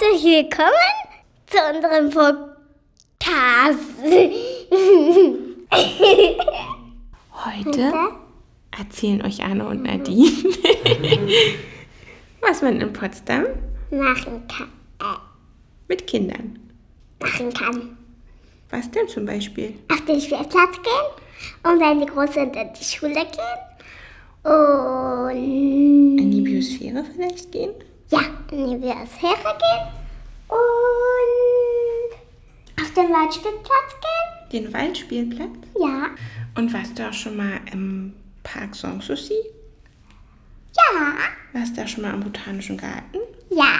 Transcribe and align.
Herzlich 0.00 0.24
willkommen 0.24 0.70
zu 1.46 1.58
unserem 1.74 2.08
Podcast. 2.10 2.48
Heute 7.44 7.92
erzählen 8.78 9.22
euch 9.22 9.42
Anne 9.42 9.66
und 9.66 9.82
Nadine, 9.82 10.30
was 12.40 12.62
man 12.62 12.80
in 12.80 12.92
Potsdam 12.94 13.44
machen 13.90 14.42
kann. 14.48 14.70
mit 15.88 16.06
Kindern. 16.06 16.58
Machen 17.20 17.52
kann. 17.52 17.98
Was 18.70 18.90
denn 18.90 19.06
zum 19.08 19.26
Beispiel? 19.26 19.74
Auf 19.92 20.02
den 20.06 20.20
Spielplatz 20.20 20.76
gehen 20.82 21.72
und 21.72 21.80
wenn 21.80 22.00
die 22.00 22.06
groß 22.06 22.32
sind, 22.34 22.56
in 22.56 22.72
die 22.72 22.84
Schule 22.84 23.12
gehen. 23.14 23.58
Und 24.44 26.18
In 26.18 26.30
die 26.30 26.40
Biosphäre 26.40 27.04
vielleicht 27.14 27.52
gehen? 27.52 27.74
Ja, 28.10 28.20
in 28.50 28.70
die 28.70 28.76
Biosphäre 28.76 29.56
gehen. 29.58 29.86
Und 30.48 32.10
auf 32.80 32.94
den 32.94 33.12
Waldspielplatz 33.12 33.96
gehen. 34.00 34.64
Den 34.64 34.72
Waldspielplatz? 34.72 35.50
Ja. 35.80 36.10
Und 36.56 36.72
warst 36.72 36.98
du 36.98 37.08
auch 37.08 37.12
schon 37.12 37.36
mal 37.36 37.60
im 37.72 38.14
Park 38.42 38.74
Sanssouci? 38.74 39.34
Ja. 40.76 41.14
Warst 41.52 41.76
du 41.76 41.82
auch 41.82 41.88
schon 41.88 42.02
mal 42.02 42.14
im 42.14 42.20
Botanischen 42.20 42.76
Garten? 42.76 43.18
Ja. 43.50 43.74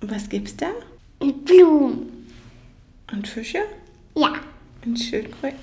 Und 0.00 0.10
was 0.10 0.28
gibt's 0.28 0.56
da? 0.56 0.70
Blumen. 1.18 2.28
Und 3.12 3.28
Fische? 3.28 3.62
Ja. 4.16 4.34
Und 4.84 4.96
Schildkröten? 4.98 5.58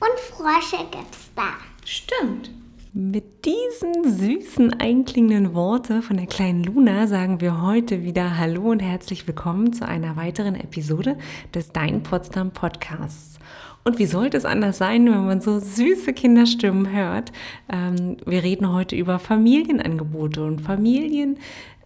Und 0.00 0.20
Frösche 0.20 0.84
gibt's 0.90 1.30
da. 1.36 1.54
Stimmt. 1.84 2.50
Mit 2.96 3.44
diesen 3.44 4.04
süßen 4.04 4.74
einklingenden 4.74 5.52
Worte 5.52 6.00
von 6.00 6.16
der 6.16 6.28
kleinen 6.28 6.62
Luna 6.62 7.08
sagen 7.08 7.40
wir 7.40 7.60
heute 7.60 8.04
wieder 8.04 8.38
Hallo 8.38 8.70
und 8.70 8.78
herzlich 8.78 9.26
willkommen 9.26 9.72
zu 9.72 9.84
einer 9.84 10.14
weiteren 10.14 10.54
Episode 10.54 11.18
des 11.52 11.72
Dein 11.72 12.04
Potsdam 12.04 12.52
Podcasts. 12.52 13.40
Und 13.82 13.98
wie 13.98 14.06
sollte 14.06 14.36
es 14.36 14.44
anders 14.44 14.78
sein, 14.78 15.06
wenn 15.06 15.26
man 15.26 15.40
so 15.40 15.58
süße 15.58 16.12
Kinderstimmen 16.12 16.92
hört? 16.92 17.32
Ähm, 17.68 18.16
wir 18.26 18.44
reden 18.44 18.72
heute 18.72 18.94
über 18.94 19.18
Familienangebote 19.18 20.44
und 20.44 20.60
Familien, 20.60 21.38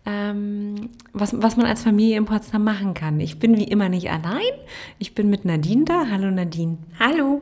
ähm, 0.05 0.91
was, 1.14 1.41
was 1.41 1.56
man 1.56 1.64
als 1.64 1.84
Familie 1.84 2.19
in 2.19 2.27
Potsdam 2.27 2.64
machen 2.64 2.92
kann. 2.92 3.19
Ich 3.19 3.39
bin 3.39 3.56
wie 3.56 3.64
immer 3.64 3.89
nicht 3.89 4.11
allein. 4.11 4.42
Ich 4.98 5.14
bin 5.14 5.31
mit 5.31 5.47
Nadine 5.47 5.86
da. 5.86 6.09
Hallo 6.11 6.31
Nadine. 6.31 6.77
Hallo. 7.01 7.41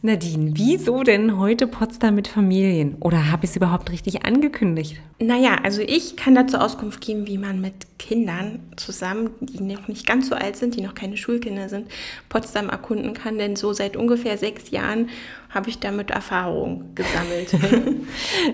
Nadine, 0.00 0.52
wieso 0.54 1.02
denn 1.02 1.38
heute 1.38 1.66
Potsdam 1.66 2.14
mit 2.14 2.28
Familien? 2.28 2.94
Oder 3.00 3.32
habe 3.32 3.44
ich 3.44 3.50
es 3.50 3.56
überhaupt 3.56 3.90
richtig 3.90 4.24
angekündigt? 4.24 5.00
Naja, 5.18 5.56
also 5.64 5.82
ich 5.82 6.16
kann 6.16 6.36
dazu 6.36 6.58
Auskunft 6.58 7.00
geben, 7.00 7.26
wie 7.26 7.36
man 7.36 7.60
mit 7.60 7.98
Kindern 7.98 8.60
zusammen, 8.76 9.30
die 9.40 9.60
noch 9.60 9.88
nicht 9.88 10.06
ganz 10.06 10.28
so 10.28 10.36
alt 10.36 10.54
sind, 10.54 10.76
die 10.76 10.82
noch 10.82 10.94
keine 10.94 11.16
Schulkinder 11.16 11.68
sind, 11.68 11.88
Potsdam 12.28 12.68
erkunden 12.68 13.12
kann. 13.12 13.38
Denn 13.38 13.56
so 13.56 13.72
seit 13.72 13.96
ungefähr 13.96 14.38
sechs 14.38 14.70
Jahren 14.70 15.08
habe 15.50 15.70
ich 15.70 15.78
damit 15.78 16.10
Erfahrung 16.10 16.94
gesammelt. 16.94 17.52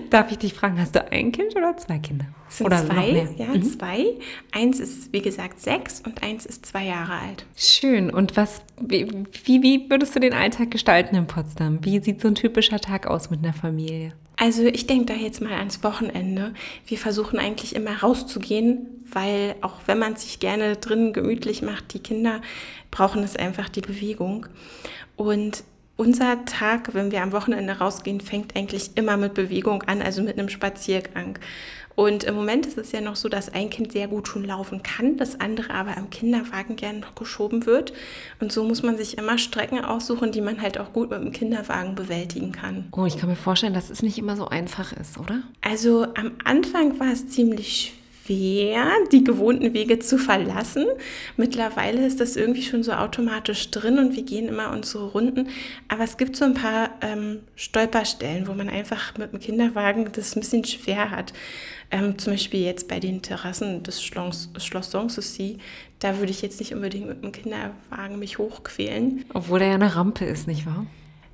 Darf 0.09 0.31
ich 0.31 0.37
dich 0.37 0.53
fragen, 0.53 0.79
hast 0.79 0.95
du 0.95 1.11
ein 1.11 1.31
Kind 1.31 1.55
oder 1.55 1.75
zwei 1.77 1.99
Kinder? 1.99 2.25
Es 2.47 2.57
sind 2.57 2.67
oder 2.67 2.83
noch 2.83 2.93
zwei, 2.93 3.11
mehr? 3.11 3.29
ja, 3.37 3.61
zwei. 3.61 4.05
Eins 4.51 4.79
ist, 4.79 5.11
wie 5.11 5.21
gesagt, 5.21 5.59
sechs 5.59 6.01
und 6.05 6.23
eins 6.23 6.45
ist 6.45 6.65
zwei 6.65 6.85
Jahre 6.85 7.13
alt. 7.13 7.45
Schön. 7.55 8.09
Und 8.09 8.37
was, 8.37 8.61
wie, 8.79 9.07
wie, 9.43 9.89
würdest 9.89 10.15
du 10.15 10.19
den 10.19 10.33
Alltag 10.33 10.71
gestalten 10.71 11.15
in 11.15 11.27
Potsdam? 11.27 11.83
Wie 11.83 11.99
sieht 11.99 12.21
so 12.21 12.29
ein 12.29 12.35
typischer 12.35 12.79
Tag 12.79 13.07
aus 13.07 13.29
mit 13.29 13.43
einer 13.43 13.53
Familie? 13.53 14.13
Also 14.37 14.63
ich 14.63 14.85
denke 14.85 15.05
da 15.05 15.13
jetzt 15.13 15.41
mal 15.41 15.53
ans 15.53 15.83
Wochenende. 15.83 16.53
Wir 16.87 16.97
versuchen 16.97 17.39
eigentlich 17.39 17.75
immer 17.75 17.99
rauszugehen, 17.99 18.87
weil 19.11 19.55
auch 19.61 19.79
wenn 19.85 19.99
man 19.99 20.15
sich 20.15 20.39
gerne 20.39 20.75
drin 20.75 21.13
gemütlich 21.13 21.61
macht, 21.61 21.93
die 21.93 21.99
Kinder 21.99 22.41
brauchen 22.91 23.23
es 23.23 23.35
einfach 23.35 23.69
die 23.69 23.81
Bewegung. 23.81 24.47
Und 25.15 25.63
unser 25.97 26.45
Tag, 26.45 26.93
wenn 26.93 27.11
wir 27.11 27.21
am 27.21 27.31
Wochenende 27.31 27.73
rausgehen, 27.73 28.21
fängt 28.21 28.55
eigentlich 28.55 28.91
immer 28.95 29.17
mit 29.17 29.33
Bewegung 29.33 29.83
an, 29.83 30.01
also 30.01 30.21
mit 30.21 30.37
einem 30.37 30.49
Spaziergang. 30.49 31.39
Und 31.95 32.25
im 32.25 32.35
Moment 32.35 32.65
ist 32.65 32.77
es 32.77 32.91
ja 32.91 32.99
noch 32.99 33.15
so, 33.15 33.29
dass 33.29 33.53
ein 33.53 33.69
Kind 33.69 33.93
sehr 33.93 34.09
gut 34.09 34.27
schon 34.27 34.43
laufen 34.43 34.83
kann, 34.83 35.15
das 35.15 35.39
andere 35.39 35.73
aber 35.73 35.95
im 35.95 36.09
Kinderwagen 36.09 36.75
gern 36.75 36.99
noch 36.99 37.15
geschoben 37.15 37.65
wird. 37.65 37.93
Und 38.41 38.51
so 38.51 38.65
muss 38.65 38.83
man 38.83 38.97
sich 38.97 39.17
immer 39.17 39.37
Strecken 39.37 39.83
aussuchen, 39.83 40.33
die 40.33 40.41
man 40.41 40.61
halt 40.61 40.77
auch 40.77 40.91
gut 40.91 41.09
mit 41.09 41.21
dem 41.21 41.31
Kinderwagen 41.31 41.95
bewältigen 41.95 42.51
kann. 42.51 42.89
Oh, 42.91 43.05
ich 43.05 43.17
kann 43.17 43.29
mir 43.29 43.37
vorstellen, 43.37 43.73
dass 43.73 43.89
es 43.89 44.03
nicht 44.03 44.17
immer 44.17 44.35
so 44.35 44.49
einfach 44.49 44.91
ist, 44.91 45.17
oder? 45.17 45.41
Also 45.61 46.03
am 46.15 46.33
Anfang 46.43 46.99
war 46.99 47.13
es 47.13 47.29
ziemlich 47.29 47.93
schwer, 48.25 48.87
die 49.11 49.23
gewohnten 49.23 49.73
Wege 49.73 49.99
zu 49.99 50.17
verlassen. 50.17 50.85
Mittlerweile 51.37 52.05
ist 52.05 52.19
das 52.19 52.35
irgendwie 52.35 52.63
schon 52.63 52.83
so 52.83 52.93
automatisch 52.93 53.71
drin 53.71 53.99
und 53.99 54.15
wir 54.15 54.23
gehen 54.23 54.47
immer 54.47 54.71
unsere 54.71 55.05
Runden. 55.11 55.49
Aber 55.87 56.03
es 56.03 56.17
gibt 56.17 56.35
so 56.35 56.45
ein 56.45 56.53
paar 56.53 56.91
ähm, 57.01 57.39
Stolperstellen, 57.55 58.47
wo 58.47 58.53
man 58.53 58.69
einfach 58.69 59.17
mit 59.17 59.31
dem 59.31 59.39
Kinderwagen 59.39 60.09
das 60.11 60.35
ein 60.35 60.41
bisschen 60.41 60.65
schwer 60.65 61.11
hat. 61.11 61.33
Ähm, 61.91 62.17
zum 62.17 62.33
Beispiel 62.33 62.61
jetzt 62.61 62.87
bei 62.87 62.99
den 62.99 63.21
Terrassen 63.21 63.83
des 63.83 64.03
Schloss, 64.03 64.49
Schloss 64.57 64.91
Sanssouci. 64.91 65.59
Da 65.99 66.17
würde 66.17 66.31
ich 66.31 66.41
jetzt 66.41 66.59
nicht 66.59 66.73
unbedingt 66.73 67.07
mit 67.07 67.23
dem 67.23 67.31
Kinderwagen 67.31 68.19
mich 68.19 68.37
hochquälen. 68.37 69.25
Obwohl 69.33 69.59
da 69.59 69.65
ja 69.65 69.75
eine 69.75 69.95
Rampe 69.95 70.25
ist, 70.25 70.47
nicht 70.47 70.65
wahr? 70.65 70.85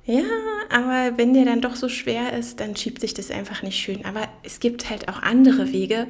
Ja, 0.04 0.24
aber 0.68 1.16
wenn 1.16 1.32
der 1.32 1.44
dann 1.44 1.60
doch 1.60 1.76
so 1.76 1.88
schwer 1.88 2.32
ist, 2.32 2.58
dann 2.58 2.76
schiebt 2.76 3.00
sich 3.00 3.14
das 3.14 3.30
einfach 3.30 3.62
nicht 3.62 3.78
schön. 3.78 4.04
Aber 4.04 4.28
es 4.42 4.58
gibt 4.58 4.90
halt 4.90 5.08
auch 5.08 5.22
andere 5.22 5.72
Wege, 5.72 6.08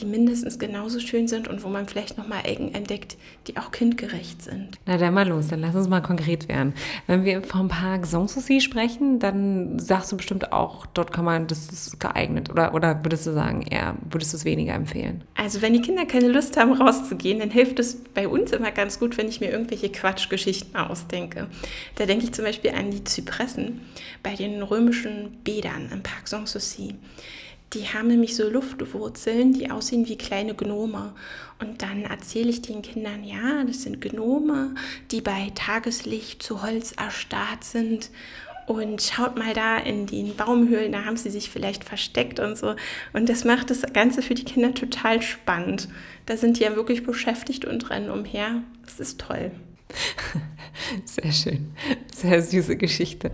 die 0.00 0.06
mindestens 0.06 0.58
genauso 0.58 1.00
schön 1.00 1.28
sind 1.28 1.48
und 1.48 1.62
wo 1.62 1.68
man 1.68 1.86
vielleicht 1.86 2.18
nochmal 2.18 2.40
Ecken 2.44 2.74
entdeckt, 2.74 3.16
die 3.46 3.56
auch 3.56 3.70
kindgerecht 3.70 4.42
sind. 4.42 4.78
Na 4.86 4.96
dann 4.96 5.14
mal 5.14 5.28
los, 5.28 5.48
dann 5.48 5.60
lass 5.60 5.74
uns 5.74 5.88
mal 5.88 6.00
konkret 6.00 6.48
werden. 6.48 6.74
Wenn 7.06 7.24
wir 7.24 7.42
vom 7.42 7.68
Park 7.68 8.06
Sanssouci 8.06 8.60
sprechen, 8.60 9.18
dann 9.18 9.78
sagst 9.78 10.12
du 10.12 10.16
bestimmt 10.16 10.52
auch, 10.52 10.86
dort 10.86 11.12
kann 11.12 11.24
man, 11.24 11.46
das 11.46 11.68
ist 11.68 12.00
geeignet. 12.00 12.50
Oder, 12.50 12.74
oder 12.74 13.04
würdest 13.04 13.26
du 13.26 13.32
sagen, 13.32 13.62
eher, 13.62 13.96
würdest 14.10 14.32
du 14.32 14.36
es 14.36 14.44
weniger 14.44 14.74
empfehlen? 14.74 15.24
Also 15.34 15.62
wenn 15.62 15.72
die 15.72 15.82
Kinder 15.82 16.06
keine 16.06 16.28
Lust 16.28 16.56
haben, 16.56 16.72
rauszugehen, 16.72 17.40
dann 17.40 17.50
hilft 17.50 17.78
es 17.78 17.96
bei 18.14 18.28
uns 18.28 18.52
immer 18.52 18.70
ganz 18.70 18.98
gut, 18.98 19.18
wenn 19.18 19.28
ich 19.28 19.40
mir 19.40 19.50
irgendwelche 19.50 19.90
Quatschgeschichten 19.90 20.76
ausdenke. 20.76 21.46
Da 21.96 22.06
denke 22.06 22.24
ich 22.24 22.32
zum 22.32 22.44
Beispiel 22.44 22.70
an 22.70 22.90
die 22.90 23.04
Zypressen 23.04 23.80
bei 24.22 24.34
den 24.34 24.62
römischen 24.62 25.38
Bädern 25.44 25.90
im 25.92 26.02
Park 26.02 26.28
Sanssouci. 26.28 26.94
Die 27.74 27.84
haben 27.88 28.08
nämlich 28.08 28.34
so 28.34 28.48
Luftwurzeln, 28.48 29.52
die 29.52 29.70
aussehen 29.70 30.08
wie 30.08 30.16
kleine 30.16 30.54
Gnome. 30.54 31.12
Und 31.60 31.82
dann 31.82 32.02
erzähle 32.02 32.48
ich 32.48 32.62
den 32.62 32.82
Kindern, 32.82 33.24
ja, 33.24 33.64
das 33.64 33.82
sind 33.82 34.00
Gnome, 34.00 34.74
die 35.10 35.20
bei 35.20 35.52
Tageslicht 35.54 36.42
zu 36.42 36.62
Holz 36.62 36.92
erstarrt 36.92 37.64
sind. 37.64 38.10
Und 38.66 39.02
schaut 39.02 39.38
mal 39.38 39.54
da 39.54 39.78
in 39.78 40.06
den 40.06 40.36
Baumhöhlen, 40.36 40.92
da 40.92 41.04
haben 41.04 41.16
sie 41.16 41.30
sich 41.30 41.48
vielleicht 41.50 41.84
versteckt 41.84 42.38
und 42.38 42.56
so. 42.56 42.74
Und 43.14 43.28
das 43.28 43.44
macht 43.44 43.70
das 43.70 43.82
Ganze 43.94 44.20
für 44.20 44.34
die 44.34 44.44
Kinder 44.44 44.74
total 44.74 45.22
spannend. 45.22 45.88
Da 46.26 46.36
sind 46.36 46.58
die 46.58 46.64
ja 46.64 46.76
wirklich 46.76 47.02
beschäftigt 47.02 47.64
und 47.64 47.88
rennen 47.88 48.10
umher. 48.10 48.62
Das 48.84 49.00
ist 49.00 49.20
toll. 49.20 49.52
Sehr 51.04 51.32
schön. 51.32 51.72
Sehr 52.14 52.42
süße 52.42 52.76
Geschichte. 52.76 53.30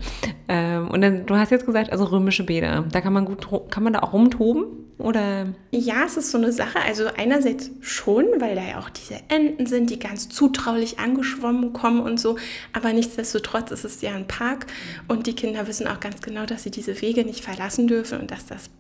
Ähm, 0.49 0.89
und 0.89 1.01
dann, 1.01 1.27
du 1.27 1.37
hast 1.37 1.51
jetzt 1.51 1.67
gesagt, 1.67 1.91
also 1.93 2.05
römische 2.05 2.45
Bäder. 2.45 2.85
Da 2.91 3.01
kann 3.01 3.13
man 3.13 3.25
gut, 3.25 3.49
kann 3.71 3.83
man 3.83 3.93
da 3.93 4.01
auch 4.01 4.13
rumtoben? 4.13 4.85
Oder? 4.99 5.47
Ja, 5.73 6.05
es 6.07 6.17
ist 6.17 6.31
so 6.31 6.39
eine 6.39 6.53
Sache. 6.53 6.79
Also 6.81 7.07
einerseits 7.17 7.71
schon, 7.81 8.27
weil 8.39 8.55
da 8.55 8.63
ja 8.63 8.79
auch 8.79 8.91
diese 8.91 9.17
Enten 9.29 9.67
sind, 9.67 9.91
die 9.91 9.99
ganz 9.99 10.29
zutraulich 10.29 10.99
angeschwommen 10.99 11.73
kommen 11.73 12.01
und 12.01 12.21
so. 12.21 12.37
Aber 12.73 12.93
nichtsdestotrotz 12.93 13.73
ist 13.73 13.85
es 13.85 14.01
ja 14.03 14.15
ein 14.15 14.29
Park 14.29 14.67
und 15.09 15.27
die 15.27 15.35
Kinder 15.35 15.67
wissen 15.67 15.89
auch 15.89 15.99
ganz 15.99 16.21
genau, 16.23 16.47
dass 16.47 16.63
sie 16.63 16.71
diese 16.71 17.01
Wege 17.03 17.25
nicht 17.25 17.45
verlassen 17.45 17.89
dürfen 17.89 18.21
und 18.21 18.31
dass 18.31 18.47
das 18.47 18.71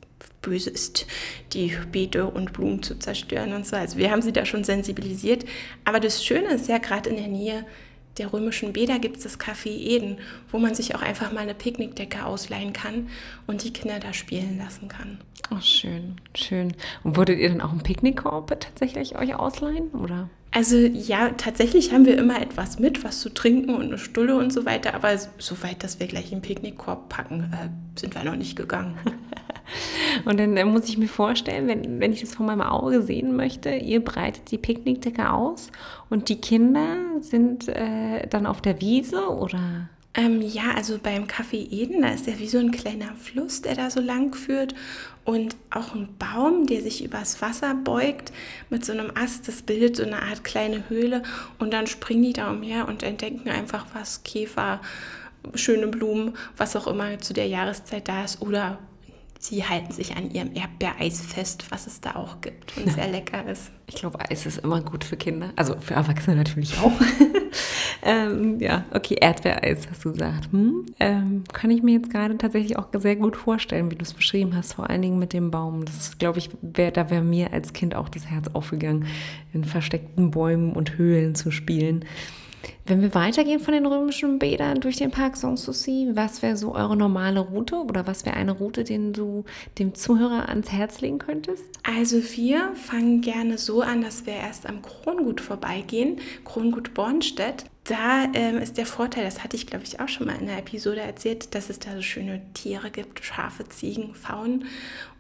böse 0.44 0.70
ist, 0.70 1.06
die 1.52 1.72
Beete 1.90 2.26
und 2.26 2.52
Blumen 2.52 2.82
zu 2.82 2.98
zerstören 2.98 3.52
und 3.52 3.66
so. 3.66 3.76
Also 3.76 3.96
wir 3.98 4.10
haben 4.10 4.22
sie 4.22 4.32
da 4.32 4.44
schon 4.44 4.62
sensibilisiert. 4.62 5.44
Aber 5.84 5.98
das 5.98 6.24
Schöne 6.24 6.54
ist 6.54 6.68
ja 6.68 6.78
gerade 6.78 7.10
in 7.10 7.16
der 7.16 7.28
Nähe 7.28 7.66
der 8.18 8.32
römischen 8.32 8.72
Bäder 8.72 8.98
gibt 8.98 9.18
es 9.18 9.24
das 9.24 9.40
Café 9.40 9.68
Eden, 9.68 10.18
wo 10.50 10.58
man 10.58 10.74
sich 10.74 10.94
auch 10.94 11.02
einfach 11.02 11.32
mal 11.32 11.40
eine 11.40 11.54
Picknickdecke 11.54 12.24
ausleihen 12.24 12.72
kann 12.72 13.08
und 13.46 13.64
die 13.64 13.72
Kinder 13.72 13.98
da 13.98 14.12
spielen 14.12 14.58
lassen 14.58 14.88
kann. 14.88 15.18
Oh, 15.50 15.60
schön, 15.60 16.16
schön. 16.34 16.74
Und 17.02 17.16
würdet 17.16 17.38
ihr 17.38 17.48
dann 17.48 17.60
auch 17.60 17.72
einen 17.72 17.82
Picknickkorb 17.82 18.48
tatsächlich 18.60 19.16
euch 19.16 19.34
ausleihen, 19.34 19.90
oder? 19.90 20.28
Also 20.54 20.76
ja, 20.76 21.30
tatsächlich 21.30 21.92
haben 21.92 22.06
wir 22.06 22.16
immer 22.16 22.40
etwas 22.40 22.78
mit, 22.78 23.02
was 23.02 23.20
zu 23.20 23.34
trinken 23.34 23.74
und 23.74 23.86
eine 23.86 23.98
Stulle 23.98 24.36
und 24.36 24.52
so 24.52 24.64
weiter, 24.64 24.94
aber 24.94 25.18
so 25.18 25.60
weit, 25.64 25.82
dass 25.82 25.98
wir 25.98 26.06
gleich 26.06 26.30
einen 26.30 26.42
Picknickkorb 26.42 27.08
packen, 27.08 27.52
äh, 27.52 27.98
sind 27.98 28.14
wir 28.14 28.22
noch 28.22 28.36
nicht 28.36 28.54
gegangen. 28.54 28.96
Und 30.26 30.38
dann 30.38 30.56
äh, 30.56 30.64
muss 30.64 30.88
ich 30.88 30.98
mir 30.98 31.08
vorstellen, 31.08 31.66
wenn, 31.66 31.98
wenn 31.98 32.12
ich 32.12 32.20
das 32.20 32.34
von 32.34 32.46
meinem 32.46 32.60
Auge 32.60 33.02
sehen 33.02 33.34
möchte, 33.34 33.74
ihr 33.74 34.04
breitet 34.04 34.50
die 34.50 34.58
Picknickdecke 34.58 35.32
aus 35.32 35.72
und 36.10 36.28
die 36.28 36.40
Kinder 36.40 36.98
sind 37.20 37.68
äh, 37.68 38.26
dann 38.28 38.46
auf 38.46 38.60
der 38.60 38.80
Wiese 38.80 39.28
oder? 39.30 39.88
Ähm, 40.16 40.40
ja, 40.40 40.72
also 40.76 40.98
beim 41.02 41.24
Café 41.24 41.56
Eden, 41.72 42.02
da 42.02 42.10
ist 42.10 42.28
ja 42.28 42.38
wie 42.38 42.48
so 42.48 42.58
ein 42.58 42.70
kleiner 42.70 43.16
Fluss, 43.16 43.62
der 43.62 43.74
da 43.74 43.90
so 43.90 44.00
lang 44.00 44.32
führt 44.34 44.74
und 45.24 45.56
auch 45.70 45.94
ein 45.94 46.08
Baum, 46.18 46.66
der 46.66 46.82
sich 46.82 47.04
übers 47.04 47.42
Wasser 47.42 47.74
beugt 47.74 48.32
mit 48.70 48.84
so 48.84 48.92
einem 48.92 49.10
Ast. 49.16 49.48
Das 49.48 49.62
bildet 49.62 49.96
so 49.96 50.04
eine 50.04 50.22
Art 50.22 50.44
kleine 50.44 50.88
Höhle 50.88 51.24
und 51.58 51.72
dann 51.72 51.88
springen 51.88 52.22
die 52.22 52.32
da 52.32 52.50
umher 52.50 52.86
und 52.86 53.02
entdecken 53.02 53.48
einfach 53.48 53.86
was, 53.92 54.22
Käfer, 54.22 54.80
schöne 55.54 55.88
Blumen, 55.88 56.36
was 56.56 56.76
auch 56.76 56.86
immer 56.86 57.18
zu 57.18 57.34
der 57.34 57.48
Jahreszeit 57.48 58.06
da 58.06 58.24
ist 58.24 58.40
oder 58.40 58.78
sie 59.44 59.62
halten 59.64 59.92
sich 59.92 60.16
an 60.16 60.30
ihrem 60.30 60.54
Erdbeereis 60.54 61.20
fest, 61.20 61.66
was 61.68 61.86
es 61.86 62.00
da 62.00 62.16
auch 62.16 62.40
gibt 62.40 62.76
und 62.78 62.90
sehr 62.90 63.08
lecker 63.10 63.46
ist. 63.46 63.70
Ich 63.86 63.96
glaube, 63.96 64.18
Eis 64.30 64.46
ist 64.46 64.58
immer 64.58 64.80
gut 64.80 65.04
für 65.04 65.16
Kinder, 65.16 65.50
also 65.56 65.76
für 65.78 65.94
Erwachsene 65.94 66.36
natürlich 66.36 66.78
auch. 66.78 66.92
ähm, 68.02 68.58
ja, 68.58 68.84
okay, 68.94 69.16
Erdbeereis 69.20 69.86
hast 69.90 70.04
du 70.04 70.12
gesagt. 70.12 70.50
Hm? 70.50 70.86
Ähm, 70.98 71.44
kann 71.52 71.70
ich 71.70 71.82
mir 71.82 71.92
jetzt 71.92 72.10
gerade 72.10 72.38
tatsächlich 72.38 72.78
auch 72.78 72.86
sehr 72.94 73.16
gut 73.16 73.36
vorstellen, 73.36 73.90
wie 73.90 73.96
du 73.96 74.02
es 74.02 74.14
beschrieben 74.14 74.56
hast, 74.56 74.72
vor 74.72 74.88
allen 74.88 75.02
Dingen 75.02 75.18
mit 75.18 75.34
dem 75.34 75.50
Baum. 75.50 75.84
Das 75.84 76.16
glaube 76.16 76.38
ich, 76.38 76.48
wär, 76.62 76.90
da 76.90 77.10
wäre 77.10 77.22
mir 77.22 77.52
als 77.52 77.74
Kind 77.74 77.94
auch 77.94 78.08
das 78.08 78.26
Herz 78.26 78.48
aufgegangen, 78.54 79.06
in 79.52 79.64
versteckten 79.64 80.30
Bäumen 80.30 80.72
und 80.72 80.96
Höhlen 80.96 81.34
zu 81.34 81.50
spielen. 81.50 82.06
Wenn 82.86 83.00
wir 83.02 83.14
weitergehen 83.14 83.60
von 83.60 83.74
den 83.74 83.86
römischen 83.86 84.38
Bädern 84.38 84.80
durch 84.80 84.96
den 84.96 85.10
Park 85.10 85.36
Sanssouci, 85.36 86.08
was 86.14 86.42
wäre 86.42 86.56
so 86.56 86.74
eure 86.74 86.96
normale 86.96 87.40
Route 87.40 87.76
oder 87.76 88.06
was 88.06 88.24
wäre 88.24 88.36
eine 88.36 88.52
Route, 88.52 88.84
den 88.84 89.12
du 89.12 89.44
dem 89.78 89.94
Zuhörer 89.94 90.48
ans 90.48 90.70
Herz 90.70 91.00
legen 91.00 91.18
könntest? 91.18 91.64
Also 91.82 92.16
wir 92.36 92.72
fangen 92.74 93.20
gerne 93.20 93.58
so 93.58 93.82
an, 93.82 94.02
dass 94.02 94.26
wir 94.26 94.34
erst 94.34 94.68
am 94.68 94.82
Krongut 94.82 95.40
vorbeigehen, 95.40 96.18
Krongut 96.44 96.94
Bornstedt. 96.94 97.64
Da 97.84 98.24
ähm, 98.32 98.58
ist 98.58 98.78
der 98.78 98.86
Vorteil, 98.86 99.24
das 99.24 99.44
hatte 99.44 99.56
ich 99.56 99.66
glaube 99.66 99.84
ich 99.84 100.00
auch 100.00 100.08
schon 100.08 100.26
mal 100.26 100.36
in 100.36 100.46
der 100.46 100.58
Episode 100.58 101.00
erzählt, 101.00 101.54
dass 101.54 101.68
es 101.68 101.78
da 101.78 101.94
so 101.94 102.00
schöne 102.00 102.40
Tiere 102.54 102.90
gibt, 102.90 103.22
Schafe, 103.22 103.68
Ziegen, 103.68 104.14
Pfauen 104.14 104.64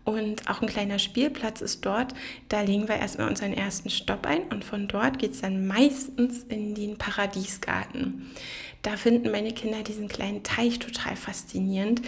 und 0.04 0.48
auch 0.48 0.60
ein 0.60 0.68
kleiner 0.68 0.98
Spielplatz 0.98 1.60
ist 1.60 1.84
dort. 1.84 2.14
Da 2.48 2.60
legen 2.60 2.88
wir 2.88 2.96
erstmal 2.96 3.28
unseren 3.28 3.54
ersten 3.54 3.90
Stopp 3.90 4.26
ein 4.26 4.42
und 4.44 4.64
von 4.64 4.86
dort 4.86 5.18
geht 5.18 5.32
es 5.32 5.40
dann 5.40 5.66
meistens 5.66 6.44
in 6.44 6.74
den 6.74 6.98
Paradiesgarten. 6.98 8.30
Da 8.82 8.98
finden 8.98 9.30
meine 9.30 9.52
Kinder 9.52 9.82
diesen 9.82 10.08
kleinen 10.08 10.42
Teich 10.42 10.78
total 10.78 11.16
faszinierend, 11.16 12.02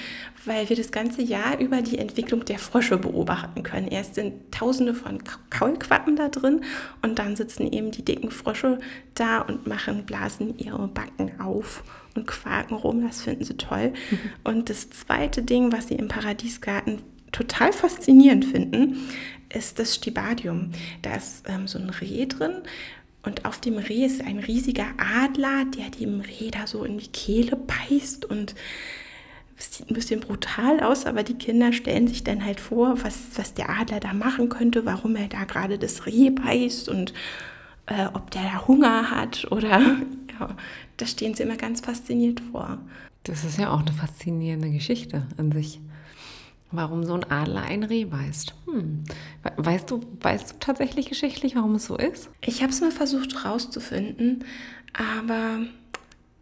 weil 0.44 0.68
wir 0.68 0.76
das 0.76 0.92
ganze 0.92 1.22
Jahr 1.22 1.58
über 1.58 1.80
die 1.80 1.96
Entwicklung 1.96 2.44
der 2.44 2.58
Frösche 2.58 2.98
beobachten 2.98 3.62
können. 3.62 3.88
Erst 3.88 4.16
sind 4.16 4.52
tausende 4.52 4.92
von 4.92 5.22
Kaulquappen 5.48 6.16
da 6.16 6.28
drin 6.28 6.64
und 7.00 7.18
dann 7.18 7.34
sitzen 7.34 7.72
eben 7.72 7.92
die 7.92 8.04
dicken 8.04 8.30
Frösche 8.30 8.78
da 9.14 9.40
und 9.40 9.66
machen, 9.66 10.04
blasen 10.04 10.58
ihre 10.58 10.86
Backen 10.86 11.40
auf 11.40 11.82
und 12.14 12.26
quaken 12.26 12.76
rum. 12.76 13.06
Das 13.06 13.22
finden 13.22 13.44
sie 13.44 13.56
toll. 13.56 13.94
Mhm. 14.10 14.18
Und 14.44 14.68
das 14.68 14.90
zweite 14.90 15.40
Ding, 15.40 15.72
was 15.72 15.88
sie 15.88 15.94
im 15.94 16.08
Paradiesgarten 16.08 17.00
total 17.32 17.72
faszinierend 17.72 18.44
finden, 18.44 18.96
ist 19.52 19.78
das 19.78 19.94
Stibadium. 19.94 20.72
Da 21.02 21.14
ist 21.14 21.44
ähm, 21.48 21.68
so 21.68 21.78
ein 21.78 21.90
Reh 21.90 22.26
drin 22.26 22.62
und 23.22 23.44
auf 23.44 23.60
dem 23.60 23.78
Reh 23.78 24.04
ist 24.04 24.22
ein 24.22 24.38
riesiger 24.38 24.86
Adler, 24.98 25.64
der 25.76 25.90
dem 25.90 26.20
Reh 26.20 26.50
da 26.50 26.66
so 26.66 26.84
in 26.84 26.98
die 26.98 27.08
Kehle 27.08 27.56
beißt 27.56 28.24
und 28.24 28.54
es 29.58 29.74
sieht 29.74 29.90
ein 29.90 29.94
bisschen 29.94 30.20
brutal 30.20 30.80
aus, 30.80 31.06
aber 31.06 31.22
die 31.22 31.34
Kinder 31.34 31.72
stellen 31.72 32.08
sich 32.08 32.22
dann 32.24 32.44
halt 32.44 32.60
vor, 32.60 33.02
was, 33.02 33.18
was 33.36 33.54
der 33.54 33.70
Adler 33.70 34.00
da 34.00 34.12
machen 34.12 34.50
könnte, 34.50 34.84
warum 34.84 35.16
er 35.16 35.28
da 35.28 35.44
gerade 35.44 35.78
das 35.78 36.06
Reh 36.06 36.30
beißt 36.30 36.88
und 36.88 37.14
äh, 37.86 38.06
ob 38.12 38.30
der 38.30 38.42
da 38.42 38.66
Hunger 38.66 39.10
hat 39.10 39.50
oder 39.50 39.80
ja, 40.40 40.56
da 40.98 41.06
stehen 41.06 41.34
sie 41.34 41.42
immer 41.44 41.56
ganz 41.56 41.80
fasziniert 41.80 42.40
vor. 42.52 42.78
Das 43.24 43.44
ist 43.44 43.58
ja 43.58 43.72
auch 43.72 43.80
eine 43.80 43.92
faszinierende 43.92 44.70
Geschichte 44.70 45.26
an 45.36 45.50
sich 45.50 45.80
warum 46.76 47.04
so 47.04 47.14
ein 47.14 47.30
Adler 47.30 47.62
ein 47.62 47.82
Reh 47.82 48.04
beißt. 48.04 48.54
Hm. 48.66 49.04
Weißt, 49.56 49.90
du, 49.90 50.00
weißt 50.20 50.52
du 50.52 50.56
tatsächlich 50.60 51.08
geschichtlich, 51.08 51.56
warum 51.56 51.74
es 51.74 51.86
so 51.86 51.96
ist? 51.96 52.30
Ich 52.40 52.62
habe 52.62 52.72
es 52.72 52.80
mal 52.80 52.92
versucht 52.92 53.44
rauszufinden, 53.44 54.44
aber 54.92 55.60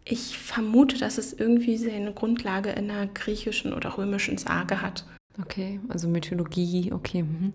ich 0.03 0.37
vermute, 0.37 0.97
dass 0.97 1.17
es 1.17 1.33
irgendwie 1.33 1.77
seine 1.77 2.13
Grundlage 2.13 2.69
in 2.69 2.91
einer 2.91 3.07
griechischen 3.07 3.73
oder 3.73 3.97
römischen 3.97 4.37
Sage 4.37 4.81
hat. 4.81 5.05
Okay, 5.41 5.79
also 5.89 6.07
Mythologie, 6.07 6.91
okay. 6.93 7.23
Mhm. 7.23 7.53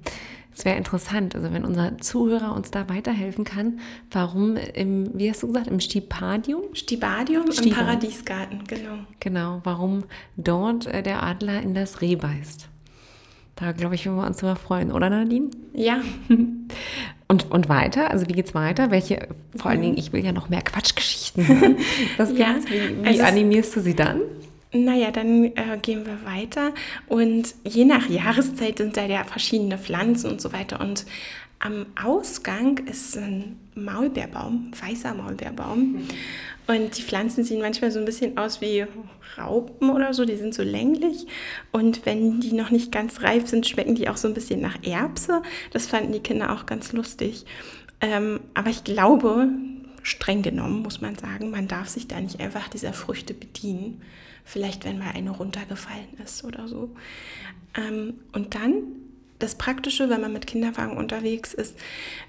Es 0.54 0.64
wäre 0.64 0.76
interessant, 0.76 1.34
also 1.34 1.52
wenn 1.52 1.64
unser 1.64 1.98
Zuhörer 1.98 2.54
uns 2.54 2.70
da 2.70 2.88
weiterhelfen 2.88 3.44
kann, 3.44 3.80
warum 4.10 4.56
im, 4.56 5.10
wie 5.18 5.30
hast 5.30 5.42
du 5.42 5.46
gesagt, 5.46 5.68
im 5.68 5.80
Stipadium? 5.80 6.62
Stibadium 6.74 7.50
Stiba. 7.52 7.66
im 7.66 7.72
Paradiesgarten, 7.72 8.64
genau. 8.66 8.98
Genau, 9.20 9.60
warum 9.64 10.04
dort 10.36 10.86
äh, 10.86 11.02
der 11.02 11.22
Adler 11.22 11.62
in 11.62 11.74
das 11.74 12.00
Reh 12.02 12.16
beißt. 12.16 12.68
Da 13.56 13.72
glaube 13.72 13.94
ich, 13.94 14.06
würden 14.06 14.16
wir 14.16 14.26
uns 14.26 14.38
drüber 14.38 14.56
freuen, 14.56 14.90
oder 14.90 15.08
Nadine? 15.08 15.50
Ja. 15.72 16.00
Und, 17.28 17.48
und 17.52 17.68
weiter? 17.68 18.10
Also 18.10 18.26
wie 18.26 18.32
geht's 18.32 18.56
weiter? 18.56 18.90
Welche, 18.90 19.28
vor 19.54 19.70
allen 19.70 19.82
Dingen, 19.82 19.96
ich 19.96 20.12
will 20.12 20.24
ja 20.24 20.32
noch 20.32 20.48
mehr 20.48 20.62
Quatschgeschichten. 20.62 21.76
Was 22.16 22.32
ja, 22.36 22.56
wie, 22.66 23.04
wie 23.04 23.06
also 23.06 23.22
animierst 23.22 23.76
du 23.76 23.80
sie 23.80 23.94
dann? 23.94 24.22
Naja, 24.72 25.10
dann 25.10 25.44
äh, 25.44 25.78
gehen 25.82 26.06
wir 26.06 26.24
weiter 26.24 26.72
und 27.08 27.54
je 27.64 27.84
nach 27.84 28.08
Jahreszeit 28.08 28.78
sind 28.78 28.96
da 28.96 29.04
ja 29.04 29.24
verschiedene 29.24 29.78
Pflanzen 29.78 30.30
und 30.30 30.40
so 30.40 30.52
weiter. 30.52 30.80
Und 30.80 31.06
am 31.58 31.86
Ausgang 32.00 32.78
ist 32.86 33.18
ein 33.18 33.58
Maulbeerbaum, 33.74 34.70
weißer 34.80 35.12
Maulbeerbaum. 35.14 36.06
Und 36.68 36.96
die 36.96 37.02
Pflanzen 37.02 37.42
sehen 37.42 37.60
manchmal 37.60 37.90
so 37.90 37.98
ein 37.98 38.04
bisschen 38.04 38.38
aus 38.38 38.60
wie 38.60 38.86
Raupen 39.36 39.90
oder 39.90 40.14
so, 40.14 40.24
die 40.24 40.36
sind 40.36 40.54
so 40.54 40.62
länglich. 40.62 41.26
Und 41.72 42.06
wenn 42.06 42.40
die 42.40 42.52
noch 42.52 42.70
nicht 42.70 42.92
ganz 42.92 43.22
reif 43.22 43.48
sind, 43.48 43.66
schmecken 43.66 43.96
die 43.96 44.08
auch 44.08 44.16
so 44.16 44.28
ein 44.28 44.34
bisschen 44.34 44.60
nach 44.60 44.78
Erbse. 44.84 45.42
Das 45.72 45.86
fanden 45.86 46.12
die 46.12 46.20
Kinder 46.20 46.52
auch 46.52 46.64
ganz 46.64 46.92
lustig. 46.92 47.44
Ähm, 48.00 48.40
aber 48.54 48.70
ich 48.70 48.84
glaube, 48.84 49.48
streng 50.02 50.42
genommen 50.42 50.82
muss 50.82 51.00
man 51.00 51.16
sagen, 51.18 51.50
man 51.50 51.66
darf 51.66 51.88
sich 51.88 52.06
da 52.06 52.20
nicht 52.20 52.40
einfach 52.40 52.68
dieser 52.68 52.92
Früchte 52.92 53.34
bedienen 53.34 54.00
vielleicht 54.50 54.84
wenn 54.84 54.98
mal 54.98 55.12
eine 55.12 55.30
runtergefallen 55.30 56.18
ist 56.22 56.44
oder 56.44 56.66
so. 56.66 56.90
Ähm, 57.76 58.14
und 58.32 58.54
dann 58.54 58.82
das 59.40 59.56
Praktische, 59.56 60.08
wenn 60.08 60.20
man 60.20 60.32
mit 60.32 60.46
Kinderwagen 60.46 60.96
unterwegs 60.96 61.52
ist, 61.52 61.76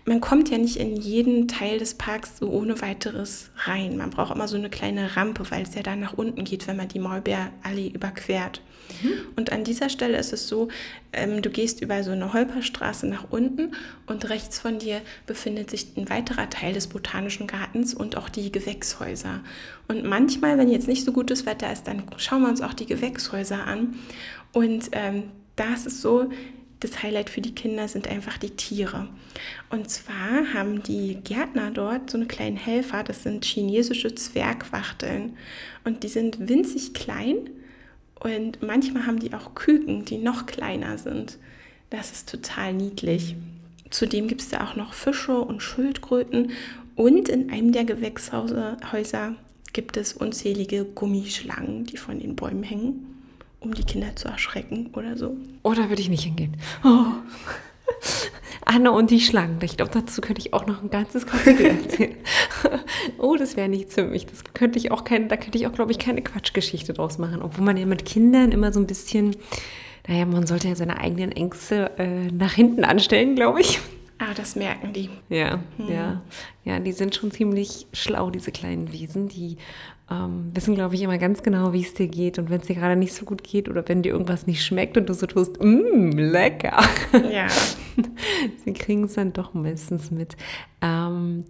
man 0.06 0.22
kommt 0.22 0.50
ja 0.50 0.58
nicht 0.58 0.78
in 0.78 0.96
jeden 0.96 1.48
Teil 1.48 1.78
des 1.78 1.94
Parks 1.94 2.38
so 2.40 2.50
ohne 2.50 2.82
weiteres 2.82 3.52
rein. 3.66 3.98
Man 3.98 4.10
braucht 4.10 4.34
immer 4.34 4.48
so 4.48 4.58
eine 4.58 4.70
kleine 4.70 5.16
Rampe, 5.16 5.50
weil 5.52 5.64
es 5.64 5.76
ja 5.76 5.84
dann 5.84 6.00
nach 6.00 6.14
unten 6.14 6.44
geht, 6.44 6.68
wenn 6.68 6.78
man 6.78 6.88
die 6.88 7.00
Maulbeerallee 7.00 7.90
überquert. 7.90 8.62
Mhm. 9.02 9.12
Und 9.36 9.52
an 9.52 9.64
dieser 9.64 9.90
Stelle 9.90 10.18
ist 10.18 10.34
es 10.34 10.48
so, 10.48 10.70
ähm, 11.14 11.42
du 11.42 11.50
gehst 11.50 11.82
über 11.82 12.04
so 12.04 12.12
eine 12.12 12.34
Holperstraße 12.34 13.08
nach 13.08 13.26
unten 13.30 13.76
und 14.08 14.30
rechts 14.30 14.60
von 14.60 14.80
dir 14.80 15.02
befindet 15.26 15.70
sich 15.70 15.96
ein 15.98 16.10
weiterer 16.10 16.50
Teil 16.50 16.74
des 16.74 16.88
Botanischen 16.88 17.48
Gartens 17.48 17.94
und 17.94 18.18
auch 18.18 18.30
die 18.30 18.52
Gewächshäuser. 18.52 19.42
Und 19.88 20.06
manchmal, 20.06 20.58
wenn 20.58 20.70
jetzt 20.70 20.88
nicht 20.88 21.06
so 21.06 21.12
gutes 21.12 21.46
Wetter 21.46 21.72
ist, 21.72 21.88
dann 21.88 22.04
schauen 22.18 22.42
wir 22.42 22.50
uns 22.50 22.62
auch 22.62 22.74
die 22.74 22.86
Gewächshäuser 22.86 23.66
an. 23.66 23.96
Und 24.54 24.90
ähm, 24.94 25.24
da 25.56 25.74
ist 25.74 25.86
es 25.86 26.02
so, 26.02 26.30
das 26.82 27.04
Highlight 27.04 27.30
für 27.30 27.42
die 27.42 27.56
Kinder 27.56 27.88
sind 27.88 28.08
einfach 28.08 28.38
die 28.38 28.50
Tiere. 28.50 29.08
Und 29.70 29.90
zwar 29.90 30.54
haben 30.54 30.84
die 30.84 31.20
Gärtner 31.24 31.72
dort 31.72 32.10
so 32.10 32.18
eine 32.18 32.26
kleinen 32.26 32.58
Helfer, 32.58 33.04
das 33.04 33.24
sind 33.24 33.46
chinesische 33.46 34.14
Zwergwachteln. 34.14 35.38
Und 35.86 36.04
die 36.04 36.08
sind 36.10 36.50
winzig 36.50 36.94
klein 36.94 37.38
und 38.20 38.62
manchmal 38.64 39.06
haben 39.06 39.20
die 39.20 39.34
auch 39.34 39.54
Küken, 39.56 40.06
die 40.06 40.18
noch 40.18 40.48
kleiner 40.48 40.98
sind. 40.98 41.38
Das 41.92 42.12
ist 42.12 42.30
total 42.30 42.74
niedlich. 42.74 43.36
Zudem 43.92 44.28
gibt 44.28 44.42
es 44.42 44.50
da 44.50 44.66
auch 44.66 44.76
noch 44.76 44.94
Fische 44.94 45.40
und 45.40 45.62
Schildkröten. 45.62 46.52
Und 46.96 47.30
in 47.30 47.52
einem 47.52 47.72
der 47.72 47.86
Gewächshäuser 47.86 49.36
gibt 49.74 49.98
es 49.98 50.14
unzählige 50.14 50.86
Gummischlangen, 50.86 51.86
die 51.86 51.98
von 51.98 52.20
den 52.20 52.36
Bäumen 52.36 52.64
hängen 52.64 53.21
um 53.62 53.74
die 53.74 53.84
Kinder 53.84 54.16
zu 54.16 54.28
erschrecken 54.28 54.90
oder 54.94 55.16
so. 55.16 55.38
Oder 55.64 55.90
würde 55.90 56.02
ich 56.02 56.10
nicht 56.10 56.24
hingehen? 56.24 56.58
Oh. 56.84 57.06
Anne 58.66 58.92
und 58.92 59.12
die 59.12 59.20
Schlangen. 59.20 59.60
Ich 59.62 59.78
glaube, 59.78 59.92
dazu 59.94 60.22
könnte 60.22 60.42
ich 60.42 60.54
auch 60.54 60.66
noch 60.66 60.82
ein 60.82 60.90
ganzes 60.90 61.26
Kapitel 61.26 61.66
erzählen. 61.84 62.16
oh, 63.18 63.36
das 63.36 63.56
wäre 63.56 63.70
nichts 63.70 63.94
für 63.94 64.04
mich. 64.04 64.26
Das 64.26 64.44
könnte 64.54 64.80
ich 64.80 64.92
auch 64.92 65.04
keine, 65.04 65.28
da 65.28 65.38
könnte 65.38 65.58
ich 65.58 65.68
auch, 65.68 65.74
glaube 65.74 65.92
ich, 65.92 66.00
keine 66.00 66.22
Quatschgeschichte 66.22 66.94
draus 66.94 67.18
machen. 67.18 67.42
Obwohl 67.42 67.64
man 67.64 67.78
ja 67.78 67.86
mit 67.86 68.06
Kindern 68.06 68.52
immer 68.52 68.74
so 68.74 68.80
ein 68.80 68.88
bisschen, 68.88 69.36
naja, 70.08 70.26
man 70.26 70.48
sollte 70.48 70.68
ja 70.68 70.76
seine 70.76 71.00
eigenen 71.00 71.32
Ängste 71.32 71.92
äh, 71.98 72.32
nach 72.32 72.54
hinten 72.54 72.84
anstellen, 72.84 73.36
glaube 73.36 73.62
ich. 73.62 73.80
Ah, 74.18 74.34
das 74.36 74.56
merken 74.56 74.94
die. 74.94 75.10
Ja, 75.30 75.60
hm. 75.78 75.90
ja. 75.90 76.22
Ja, 76.64 76.80
die 76.80 76.92
sind 76.92 77.16
schon 77.16 77.32
ziemlich 77.32 77.88
schlau, 77.92 78.30
diese 78.30 78.52
kleinen 78.52 78.94
Wesen. 78.94 79.28
Die 79.28 79.58
ähm, 80.12 80.52
wissen, 80.54 80.76
glaube 80.76 80.96
ich, 80.96 81.02
immer 81.02 81.18
ganz 81.18 81.42
genau, 81.42 81.72
wie 81.72 81.82
es 81.82 81.94
dir 81.94 82.08
geht. 82.08 82.38
Und 82.38 82.50
wenn 82.50 82.60
es 82.60 82.68
dir 82.68 82.76
gerade 82.76 82.98
nicht 82.98 83.14
so 83.14 83.26
gut 83.26 83.44
geht 83.44 83.70
oder 83.70 83.88
wenn 83.88 84.02
dir 84.02 84.12
irgendwas 84.12 84.46
nicht 84.46 84.64
schmeckt 84.64 84.98
und 84.98 85.08
du 85.08 85.14
so 85.14 85.26
tust, 85.26 85.64
mmm, 85.64 86.12
lecker. 86.12 86.84
Ja. 87.32 87.48
Sie 88.66 88.74
kriegen 88.74 89.06
es 89.06 89.14
dann 89.14 89.32
doch 89.32 89.54
meistens 89.54 90.12
mit. 90.12 90.36
Ähm, 90.82 91.46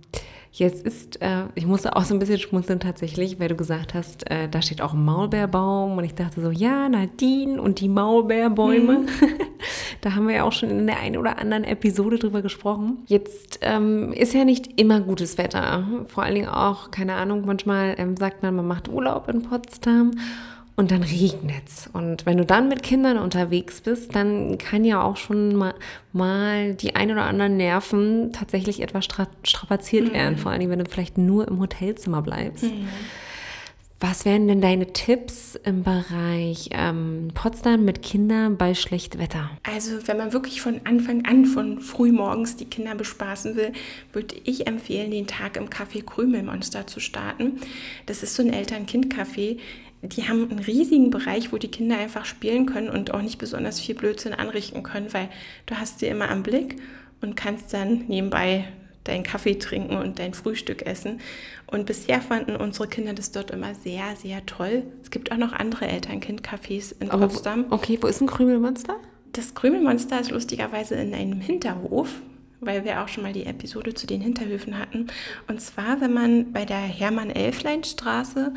Jetzt 0.53 0.85
ist, 0.85 1.21
äh, 1.21 1.43
ich 1.55 1.65
musste 1.65 1.95
auch 1.95 2.03
so 2.03 2.13
ein 2.13 2.19
bisschen 2.19 2.37
schmunzeln 2.37 2.81
tatsächlich, 2.81 3.39
weil 3.39 3.47
du 3.47 3.55
gesagt 3.55 3.93
hast, 3.93 4.29
äh, 4.29 4.49
da 4.49 4.61
steht 4.61 4.81
auch 4.81 4.93
ein 4.93 5.03
Maulbeerbaum 5.05 5.97
und 5.97 6.03
ich 6.03 6.13
dachte 6.13 6.41
so, 6.41 6.51
ja, 6.51 6.89
Nadine 6.89 7.61
und 7.61 7.79
die 7.79 7.87
Maulbeerbäume. 7.87 8.99
Mhm. 8.99 9.07
da 10.01 10.13
haben 10.13 10.27
wir 10.27 10.35
ja 10.35 10.43
auch 10.43 10.51
schon 10.51 10.69
in 10.69 10.87
der 10.87 10.99
einen 10.99 11.15
oder 11.15 11.39
anderen 11.39 11.63
Episode 11.63 12.19
drüber 12.19 12.41
gesprochen. 12.41 12.97
Jetzt 13.07 13.59
ähm, 13.61 14.11
ist 14.11 14.33
ja 14.33 14.43
nicht 14.43 14.77
immer 14.79 14.99
gutes 14.99 15.37
Wetter. 15.37 15.87
Vor 16.07 16.23
allen 16.23 16.35
Dingen 16.35 16.49
auch, 16.49 16.91
keine 16.91 17.13
Ahnung, 17.13 17.43
manchmal 17.45 17.95
ähm, 17.97 18.17
sagt 18.17 18.43
man, 18.43 18.53
man 18.53 18.67
macht 18.67 18.89
Urlaub 18.89 19.29
in 19.29 19.43
Potsdam 19.43 20.11
und 20.81 20.89
dann 20.89 21.03
regnet 21.03 21.67
es. 21.67 21.87
Und 21.93 22.25
wenn 22.25 22.37
du 22.37 22.45
dann 22.45 22.67
mit 22.67 22.81
Kindern 22.81 23.19
unterwegs 23.19 23.81
bist, 23.81 24.15
dann 24.15 24.57
kann 24.57 24.83
ja 24.83 25.03
auch 25.03 25.15
schon 25.15 25.55
mal, 25.55 25.75
mal 26.11 26.73
die 26.73 26.95
ein 26.95 27.11
oder 27.11 27.25
anderen 27.25 27.55
Nerven 27.55 28.33
tatsächlich 28.33 28.81
etwas 28.81 29.05
stra 29.05 29.27
strapaziert 29.43 30.07
mhm. 30.07 30.13
werden. 30.13 30.37
Vor 30.37 30.51
allem, 30.51 30.71
wenn 30.71 30.79
du 30.79 30.89
vielleicht 30.89 31.19
nur 31.19 31.47
im 31.47 31.59
Hotelzimmer 31.59 32.23
bleibst. 32.23 32.63
Mhm. 32.63 32.87
Was 33.99 34.25
wären 34.25 34.47
denn 34.47 34.61
deine 34.61 34.91
Tipps 34.91 35.53
im 35.53 35.83
Bereich 35.83 36.69
ähm, 36.71 37.27
Potsdam 37.35 37.85
mit 37.85 38.01
Kindern 38.01 38.57
bei 38.57 38.73
schlechtem 38.73 39.21
Wetter? 39.21 39.51
Also 39.61 40.07
wenn 40.07 40.17
man 40.17 40.33
wirklich 40.33 40.61
von 40.61 40.81
Anfang 40.85 41.27
an, 41.27 41.45
von 41.45 41.79
frühmorgens 41.79 42.55
die 42.55 42.65
Kinder 42.65 42.95
bespaßen 42.95 43.55
will, 43.55 43.73
würde 44.13 44.35
ich 44.43 44.65
empfehlen, 44.65 45.11
den 45.11 45.27
Tag 45.27 45.57
im 45.57 45.69
Café 45.69 46.03
Krümelmonster 46.03 46.87
zu 46.87 46.99
starten. 46.99 47.59
Das 48.07 48.23
ist 48.23 48.33
so 48.33 48.41
ein 48.41 48.51
Eltern-Kind-Café 48.51 49.59
die 50.01 50.27
haben 50.27 50.49
einen 50.49 50.59
riesigen 50.59 51.11
Bereich, 51.11 51.51
wo 51.51 51.57
die 51.57 51.69
Kinder 51.69 51.97
einfach 51.97 52.25
spielen 52.25 52.65
können 52.65 52.89
und 52.89 53.13
auch 53.13 53.21
nicht 53.21 53.37
besonders 53.37 53.79
viel 53.79 53.95
Blödsinn 53.95 54.33
anrichten 54.33 54.83
können, 54.83 55.13
weil 55.13 55.29
du 55.67 55.75
hast 55.75 55.99
sie 55.99 56.07
immer 56.07 56.29
am 56.29 56.43
Blick 56.43 56.77
und 57.21 57.35
kannst 57.35 57.73
dann 57.73 58.05
nebenbei 58.07 58.67
deinen 59.03 59.23
Kaffee 59.23 59.55
trinken 59.55 59.97
und 59.97 60.19
dein 60.19 60.33
Frühstück 60.33 60.85
essen. 60.85 61.19
Und 61.67 61.85
bisher 61.85 62.21
fanden 62.21 62.55
unsere 62.55 62.87
Kinder 62.87 63.13
das 63.13 63.31
dort 63.31 63.51
immer 63.51 63.73
sehr, 63.73 64.15
sehr 64.15 64.45
toll. 64.45 64.83
Es 65.01 65.11
gibt 65.11 65.31
auch 65.31 65.37
noch 65.37 65.53
andere 65.53 65.87
Eltern-Kind-Cafés 65.87 66.95
in 66.99 67.09
Aber 67.09 67.27
Potsdam. 67.27 67.65
Okay, 67.69 67.97
wo 68.01 68.07
ist 68.07 68.21
ein 68.21 68.27
Krümelmonster? 68.27 68.95
Das 69.33 69.55
Krümelmonster 69.55 70.19
ist 70.19 70.31
lustigerweise 70.31 70.95
in 70.95 71.13
einem 71.13 71.39
Hinterhof, 71.39 72.09
weil 72.59 72.83
wir 72.83 73.01
auch 73.01 73.07
schon 73.07 73.23
mal 73.23 73.33
die 73.33 73.45
Episode 73.45 73.93
zu 73.93 74.05
den 74.05 74.21
Hinterhöfen 74.21 74.77
hatten. 74.77 75.07
Und 75.47 75.61
zwar, 75.61 76.01
wenn 76.01 76.13
man 76.13 76.51
bei 76.51 76.65
der 76.65 76.81
Hermann-Elflein-Straße 76.81 78.53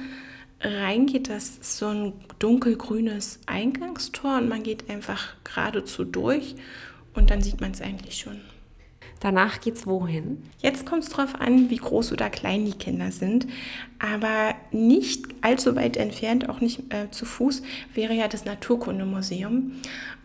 reingeht, 0.64 1.28
das 1.28 1.58
ist 1.58 1.78
so 1.78 1.88
ein 1.88 2.12
dunkelgrünes 2.38 3.40
Eingangstor 3.46 4.38
und 4.38 4.48
man 4.48 4.62
geht 4.62 4.88
einfach 4.90 5.34
geradezu 5.44 6.04
durch 6.04 6.56
und 7.14 7.30
dann 7.30 7.42
sieht 7.42 7.60
man 7.60 7.72
es 7.72 7.80
eigentlich 7.80 8.16
schon. 8.18 8.40
Danach 9.20 9.62
geht's 9.62 9.86
wohin? 9.86 10.42
Jetzt 10.58 10.84
kommt 10.84 11.02
es 11.02 11.08
darauf 11.08 11.40
an, 11.40 11.70
wie 11.70 11.78
groß 11.78 12.12
oder 12.12 12.28
klein 12.28 12.66
die 12.66 12.72
Kinder 12.72 13.10
sind. 13.10 13.46
Aber 13.98 14.54
nicht 14.70 15.24
allzu 15.40 15.76
weit 15.76 15.96
entfernt, 15.96 16.50
auch 16.50 16.60
nicht 16.60 16.92
äh, 16.92 17.10
zu 17.10 17.24
Fuß, 17.24 17.62
wäre 17.94 18.12
ja 18.12 18.28
das 18.28 18.44
Naturkundemuseum. 18.44 19.72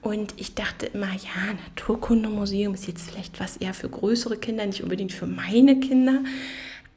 Und 0.02 0.34
ich 0.36 0.54
dachte 0.54 0.88
immer, 0.88 1.14
ja, 1.14 1.54
Naturkundemuseum 1.68 2.74
ist 2.74 2.88
jetzt 2.88 3.10
vielleicht 3.10 3.40
was 3.40 3.56
eher 3.56 3.74
für 3.74 3.88
größere 3.88 4.36
Kinder, 4.36 4.66
nicht 4.66 4.84
unbedingt 4.84 5.14
für 5.14 5.28
meine 5.28 5.80
Kinder. 5.80 6.24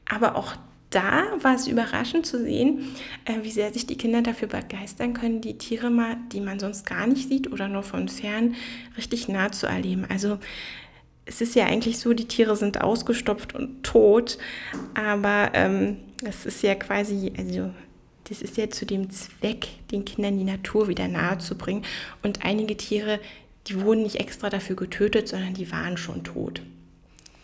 Aber 0.05 0.35
auch 0.35 0.55
da 0.93 1.23
war 1.41 1.55
es 1.55 1.67
überraschend 1.67 2.25
zu 2.25 2.41
sehen, 2.41 2.95
äh, 3.25 3.43
wie 3.43 3.51
sehr 3.51 3.73
sich 3.73 3.87
die 3.87 3.97
Kinder 3.97 4.21
dafür 4.21 4.47
begeistern 4.47 5.13
können, 5.13 5.41
die 5.41 5.57
Tiere 5.57 5.89
mal, 5.89 6.17
die 6.31 6.41
man 6.41 6.59
sonst 6.59 6.85
gar 6.85 7.07
nicht 7.07 7.27
sieht 7.29 7.51
oder 7.51 7.67
nur 7.67 7.83
von 7.83 8.07
fern, 8.07 8.55
richtig 8.97 9.27
nah 9.27 9.51
zu 9.51 9.67
erleben. 9.67 10.05
Also 10.09 10.39
es 11.25 11.41
ist 11.41 11.55
ja 11.55 11.65
eigentlich 11.65 11.99
so, 11.99 12.13
die 12.13 12.27
Tiere 12.27 12.55
sind 12.55 12.81
ausgestopft 12.81 13.55
und 13.55 13.83
tot, 13.83 14.37
aber 14.93 15.51
ähm, 15.53 15.97
es 16.23 16.45
ist 16.45 16.61
ja 16.63 16.75
quasi, 16.75 17.31
also 17.37 17.71
das 18.25 18.41
ist 18.41 18.57
ja 18.57 18.69
zu 18.69 18.85
dem 18.85 19.09
Zweck, 19.09 19.67
den 19.91 20.05
Kindern 20.05 20.37
die 20.37 20.43
Natur 20.43 20.87
wieder 20.87 21.07
nahe 21.07 21.39
zu 21.39 21.57
bringen. 21.57 21.83
Und 22.21 22.45
einige 22.45 22.77
Tiere, 22.77 23.19
die 23.67 23.81
wurden 23.81 24.03
nicht 24.03 24.17
extra 24.17 24.49
dafür 24.49 24.75
getötet, 24.75 25.27
sondern 25.27 25.53
die 25.53 25.71
waren 25.71 25.97
schon 25.97 26.23
tot. 26.23 26.61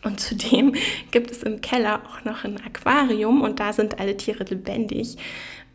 Und 0.03 0.19
zudem 0.19 0.75
gibt 1.11 1.31
es 1.31 1.43
im 1.43 1.61
Keller 1.61 2.03
auch 2.05 2.23
noch 2.25 2.43
ein 2.43 2.59
Aquarium 2.61 3.41
und 3.41 3.59
da 3.59 3.73
sind 3.73 3.99
alle 3.99 4.17
Tiere 4.17 4.43
lebendig. 4.43 5.17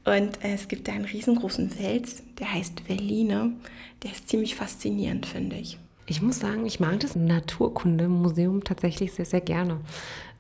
Und 0.05 0.45
äh, 0.45 0.55
es 0.55 0.69
gibt 0.69 0.89
da 0.89 0.93
einen 0.93 1.07
riesengroßen 1.07 1.71
Fels, 1.71 2.23
der 2.39 2.53
heißt 2.53 2.81
Verline. 2.87 3.55
Der 4.03 4.13
ist 4.13 4.29
ziemlich 4.29 4.55
faszinierend, 4.55 5.27
finde 5.27 5.57
ich. 5.57 5.79
Ich 6.07 6.21
muss 6.21 6.39
sagen, 6.39 6.67
ich 6.67 6.81
mag 6.81 7.01
das 7.01 7.17
Naturkundemuseum 7.17 8.65
tatsächlich 8.65 9.13
sehr, 9.13 9.25
sehr 9.25 9.41
gerne. 9.41 9.81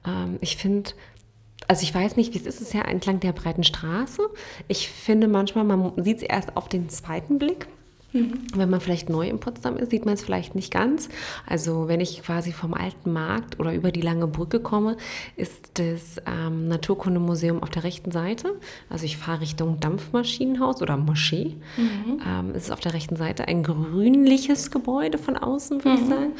Ähm, 0.07 0.37
ich 0.43 0.59
finde, 0.59 0.91
also 1.69 1.83
ich 1.83 1.95
weiß 1.95 2.17
nicht, 2.17 2.35
wie 2.35 2.39
es 2.39 2.45
ist, 2.47 2.57
es 2.57 2.69
ist 2.69 2.75
ja 2.75 2.83
entlang 2.83 3.21
der 3.21 3.33
breiten 3.33 3.65
Straße. 3.65 4.23
Ich 4.69 4.89
finde 4.91 5.29
manchmal, 5.29 5.65
man 5.65 5.93
sieht 6.05 6.19
es 6.19 6.23
erst 6.23 6.57
auf 6.57 6.69
den 6.69 6.91
zweiten 6.91 7.39
Blick. 7.39 7.67
Mhm. 8.15 8.33
Wenn 8.55 8.71
man 8.71 8.81
vielleicht 8.81 9.11
neu 9.11 9.29
in 9.29 9.41
Potsdam 9.41 9.77
ist, 9.77 9.91
sieht 9.91 10.07
man 10.07 10.15
es 10.15 10.23
vielleicht 10.23 10.55
nicht 10.55 10.73
ganz. 10.73 11.09
Also 11.47 11.89
wenn 11.89 12.01
ich 12.01 12.23
quasi 12.23 12.53
vom 12.53 12.73
alten 12.73 13.13
Markt 13.13 13.59
oder 13.59 13.75
über 13.75 13.91
die 13.91 14.01
lange 14.01 14.29
Brücke 14.29 14.61
komme, 14.61 14.97
ist 15.37 15.79
das 15.79 16.23
ähm, 16.25 16.69
Naturkundemuseum 16.69 17.63
auf 17.63 17.71
der 17.71 17.83
rechten 17.83 18.13
Seite. 18.13 18.55
Also 18.89 19.05
ich 19.05 19.17
fahre 19.17 19.41
Richtung 19.41 19.81
Dampfmaschinenhaus 19.81 20.81
oder 20.81 20.97
Moschee. 20.97 21.57
Mhm. 21.77 22.21
Ähm, 22.25 22.51
es 22.55 22.65
ist 22.65 22.71
auf 22.71 22.81
der 22.81 22.95
rechten 22.95 23.17
Seite 23.17 23.49
ein 23.49 23.65
grünliches 23.65 24.71
Gebäude 24.71 25.19
von 25.19 25.37
außen, 25.37 25.85
würde 25.85 25.99
mhm. 25.99 26.05
ich 26.05 26.09
sagen. 26.09 26.33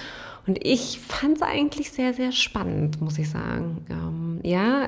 Und 0.47 0.65
ich 0.65 1.01
fand 1.01 1.39
es 1.39 1.43
eigentlich 1.43 1.91
sehr, 1.91 2.15
sehr 2.15 2.31
spannend, 2.31 3.01
muss 3.01 3.19
ich 3.19 3.31
sagen. 3.31 3.85
Ähm, 3.91 4.41
ja, 4.43 4.87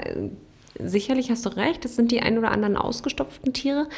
sicherlich 0.82 1.30
hast 1.30 1.46
du 1.46 1.50
recht, 1.50 1.84
es 1.84 1.96
sind 1.96 2.10
die 2.10 2.20
ein 2.20 2.38
oder 2.38 2.50
anderen 2.50 2.76
ausgestopften 2.76 3.52
Tiere. 3.52 3.88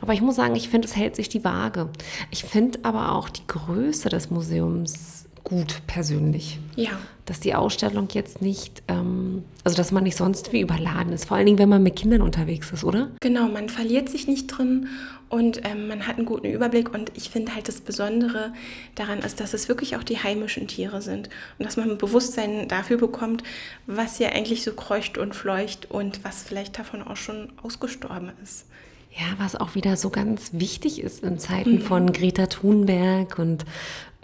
Aber 0.00 0.12
ich 0.12 0.20
muss 0.20 0.36
sagen, 0.36 0.56
ich 0.56 0.68
finde, 0.68 0.88
es 0.88 0.96
hält 0.96 1.16
sich 1.16 1.28
die 1.28 1.44
Waage. 1.44 1.90
Ich 2.30 2.44
finde 2.44 2.80
aber 2.82 3.12
auch 3.12 3.28
die 3.28 3.46
Größe 3.46 4.08
des 4.08 4.30
Museums 4.30 5.27
gut 5.48 5.82
persönlich. 5.86 6.58
Ja. 6.76 6.90
Dass 7.24 7.40
die 7.40 7.54
Ausstellung 7.54 8.08
jetzt 8.12 8.42
nicht, 8.42 8.82
ähm, 8.88 9.44
also 9.64 9.76
dass 9.76 9.92
man 9.92 10.04
nicht 10.04 10.16
sonst 10.16 10.52
wie 10.52 10.60
überladen 10.60 11.12
ist. 11.12 11.26
Vor 11.26 11.36
allen 11.36 11.46
Dingen, 11.46 11.58
wenn 11.58 11.68
man 11.68 11.82
mit 11.82 11.96
Kindern 11.96 12.22
unterwegs 12.22 12.70
ist, 12.70 12.84
oder? 12.84 13.10
Genau, 13.20 13.48
man 13.48 13.68
verliert 13.68 14.08
sich 14.08 14.26
nicht 14.26 14.46
drin 14.46 14.88
und 15.28 15.60
ähm, 15.64 15.88
man 15.88 16.06
hat 16.06 16.16
einen 16.16 16.26
guten 16.26 16.46
Überblick. 16.46 16.92
Und 16.92 17.12
ich 17.14 17.30
finde 17.30 17.54
halt 17.54 17.68
das 17.68 17.80
Besondere 17.80 18.52
daran 18.94 19.20
ist, 19.20 19.40
dass 19.40 19.54
es 19.54 19.68
wirklich 19.68 19.96
auch 19.96 20.04
die 20.04 20.18
heimischen 20.18 20.68
Tiere 20.68 21.02
sind 21.02 21.28
und 21.58 21.64
dass 21.64 21.76
man 21.76 21.90
ein 21.90 21.98
Bewusstsein 21.98 22.68
dafür 22.68 22.98
bekommt, 22.98 23.42
was 23.86 24.18
ja 24.18 24.28
eigentlich 24.30 24.62
so 24.62 24.72
kreucht 24.72 25.18
und 25.18 25.34
fleucht 25.34 25.90
und 25.90 26.24
was 26.24 26.42
vielleicht 26.42 26.78
davon 26.78 27.02
auch 27.02 27.16
schon 27.16 27.52
ausgestorben 27.62 28.32
ist. 28.42 28.66
Ja, 29.18 29.24
was 29.38 29.56
auch 29.56 29.74
wieder 29.74 29.96
so 29.96 30.10
ganz 30.10 30.50
wichtig 30.52 31.02
ist 31.02 31.24
in 31.24 31.38
Zeiten 31.38 31.76
mhm. 31.76 31.80
von 31.80 32.12
Greta 32.12 32.46
Thunberg 32.46 33.38
und 33.38 33.64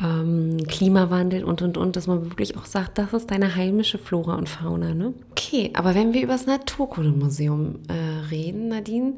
ähm, 0.03 0.59
Klimawandel 0.67 1.45
und 1.45 1.63
und 1.63 1.77
und, 1.77 1.97
dass 1.97 2.07
man 2.07 2.25
wirklich 2.31 2.57
auch 2.57 2.65
sagt, 2.65 2.99
das 2.99 3.13
ist 3.13 3.31
deine 3.31 3.55
heimische 3.55 3.99
Flora 3.99 4.35
und 4.35 4.49
Fauna. 4.49 4.95
Ne? 4.95 5.15
Okay, 5.31 5.71
aber 5.75 5.95
wenn 5.95 6.13
wir 6.13 6.23
über 6.23 6.33
das 6.33 6.47
Naturkundemuseum 6.47 7.81
äh, 7.89 8.29
reden, 8.31 8.69
Nadine, 8.69 9.15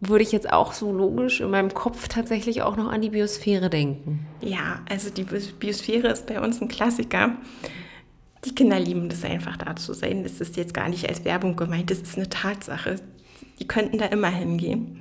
würde 0.00 0.22
ich 0.22 0.32
jetzt 0.32 0.52
auch 0.52 0.72
so 0.72 0.92
logisch 0.92 1.40
in 1.40 1.50
meinem 1.50 1.74
Kopf 1.74 2.08
tatsächlich 2.08 2.62
auch 2.62 2.76
noch 2.76 2.88
an 2.90 3.02
die 3.02 3.10
Biosphäre 3.10 3.68
denken. 3.68 4.26
Ja, 4.40 4.80
also 4.88 5.10
die 5.10 5.24
Biosphäre 5.24 6.08
ist 6.08 6.26
bei 6.26 6.40
uns 6.40 6.60
ein 6.60 6.68
Klassiker. 6.68 7.36
Die 8.44 8.54
Kinder 8.54 8.78
lieben 8.78 9.08
das 9.08 9.24
einfach 9.24 9.56
da 9.56 9.74
zu 9.74 9.94
sein. 9.94 10.22
Das 10.22 10.40
ist 10.40 10.56
jetzt 10.56 10.72
gar 10.72 10.88
nicht 10.88 11.08
als 11.08 11.24
Werbung 11.24 11.56
gemeint, 11.56 11.90
das 11.90 11.98
ist 11.98 12.16
eine 12.16 12.28
Tatsache. 12.28 12.96
Die 13.58 13.66
könnten 13.66 13.98
da 13.98 14.06
immer 14.06 14.28
hingehen. 14.28 15.00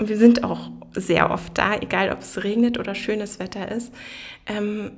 Und 0.00 0.08
wir 0.08 0.16
sind 0.16 0.44
auch 0.44 0.70
sehr 0.94 1.30
oft 1.30 1.58
da, 1.58 1.76
egal 1.76 2.10
ob 2.10 2.22
es 2.22 2.42
regnet 2.42 2.78
oder 2.78 2.94
schönes 2.94 3.38
Wetter 3.38 3.70
ist. 3.70 3.92
Ähm, 4.46 4.92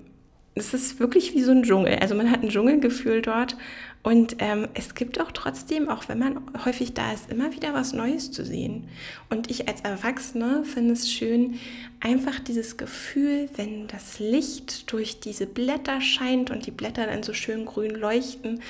es 0.54 0.74
ist 0.74 1.00
wirklich 1.00 1.34
wie 1.34 1.42
so 1.42 1.50
ein 1.50 1.64
Dschungel. 1.64 1.96
Also 1.96 2.14
man 2.14 2.30
hat 2.30 2.44
ein 2.44 2.50
Dschungelgefühl 2.50 3.20
dort. 3.20 3.56
Und 4.04 4.36
ähm, 4.38 4.68
es 4.74 4.94
gibt 4.94 5.20
auch 5.20 5.32
trotzdem, 5.32 5.88
auch 5.88 6.08
wenn 6.08 6.20
man 6.20 6.40
häufig 6.64 6.94
da 6.94 7.12
ist, 7.12 7.32
immer 7.32 7.52
wieder 7.52 7.74
was 7.74 7.92
Neues 7.92 8.30
zu 8.30 8.44
sehen. 8.44 8.88
Und 9.28 9.50
ich 9.50 9.66
als 9.66 9.80
Erwachsene 9.80 10.62
finde 10.64 10.92
es 10.92 11.10
schön, 11.10 11.58
einfach 11.98 12.38
dieses 12.38 12.76
Gefühl, 12.76 13.48
wenn 13.56 13.88
das 13.88 14.20
Licht 14.20 14.92
durch 14.92 15.18
diese 15.18 15.48
Blätter 15.48 16.00
scheint 16.00 16.52
und 16.52 16.64
die 16.66 16.70
Blätter 16.70 17.06
dann 17.06 17.24
so 17.24 17.32
schön 17.32 17.64
grün 17.64 17.96
leuchten, 17.96 18.60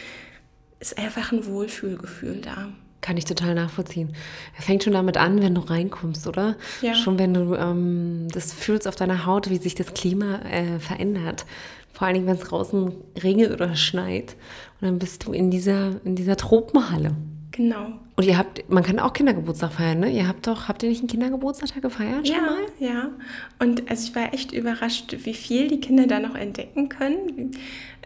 ist 0.80 0.96
einfach 0.96 1.30
ein 1.30 1.44
Wohlfühlgefühl 1.44 2.40
da. 2.40 2.72
Kann 3.02 3.16
ich 3.16 3.26
total 3.26 3.54
nachvollziehen. 3.54 4.14
Er 4.56 4.62
fängt 4.62 4.84
schon 4.84 4.94
damit 4.94 5.18
an, 5.18 5.42
wenn 5.42 5.54
du 5.54 5.60
reinkommst, 5.60 6.26
oder? 6.26 6.56
Ja. 6.80 6.94
Schon 6.94 7.18
wenn 7.18 7.34
du 7.34 7.54
ähm, 7.54 8.28
das 8.32 8.52
fühlst 8.54 8.88
auf 8.88 8.96
deiner 8.96 9.26
Haut, 9.26 9.50
wie 9.50 9.58
sich 9.58 9.74
das 9.74 9.92
Klima 9.92 10.36
äh, 10.42 10.78
verändert. 10.78 11.44
Vor 11.92 12.06
allen 12.06 12.14
Dingen, 12.14 12.26
wenn 12.26 12.36
es 12.36 12.48
draußen 12.48 12.92
regnet 13.22 13.50
oder 13.50 13.74
schneit. 13.76 14.36
Und 14.80 14.86
dann 14.86 14.98
bist 14.98 15.26
du 15.26 15.32
in 15.32 15.50
dieser, 15.50 16.00
in 16.04 16.16
dieser 16.16 16.36
Tropenhalle. 16.36 17.14
Genau. 17.50 17.92
Und 18.16 18.24
ihr 18.24 18.38
habt, 18.38 18.68
man 18.70 18.82
kann 18.82 18.98
auch 18.98 19.12
Kindergeburtstag 19.12 19.72
feiern, 19.72 20.00
ne? 20.00 20.10
Ihr 20.10 20.26
habt 20.28 20.46
doch, 20.46 20.68
habt 20.68 20.82
ihr 20.82 20.88
nicht 20.88 21.00
einen 21.00 21.08
Kindergeburtstag 21.08 21.82
gefeiert 21.82 22.26
schon 22.26 22.36
ja, 22.36 22.42
mal? 22.42 22.58
Ja, 22.78 23.10
Und 23.58 23.90
also 23.90 24.08
ich 24.08 24.16
war 24.16 24.32
echt 24.32 24.52
überrascht, 24.52 25.16
wie 25.24 25.34
viel 25.34 25.68
die 25.68 25.80
Kinder 25.80 26.06
da 26.06 26.18
noch 26.18 26.34
entdecken 26.34 26.88
können. 26.88 27.52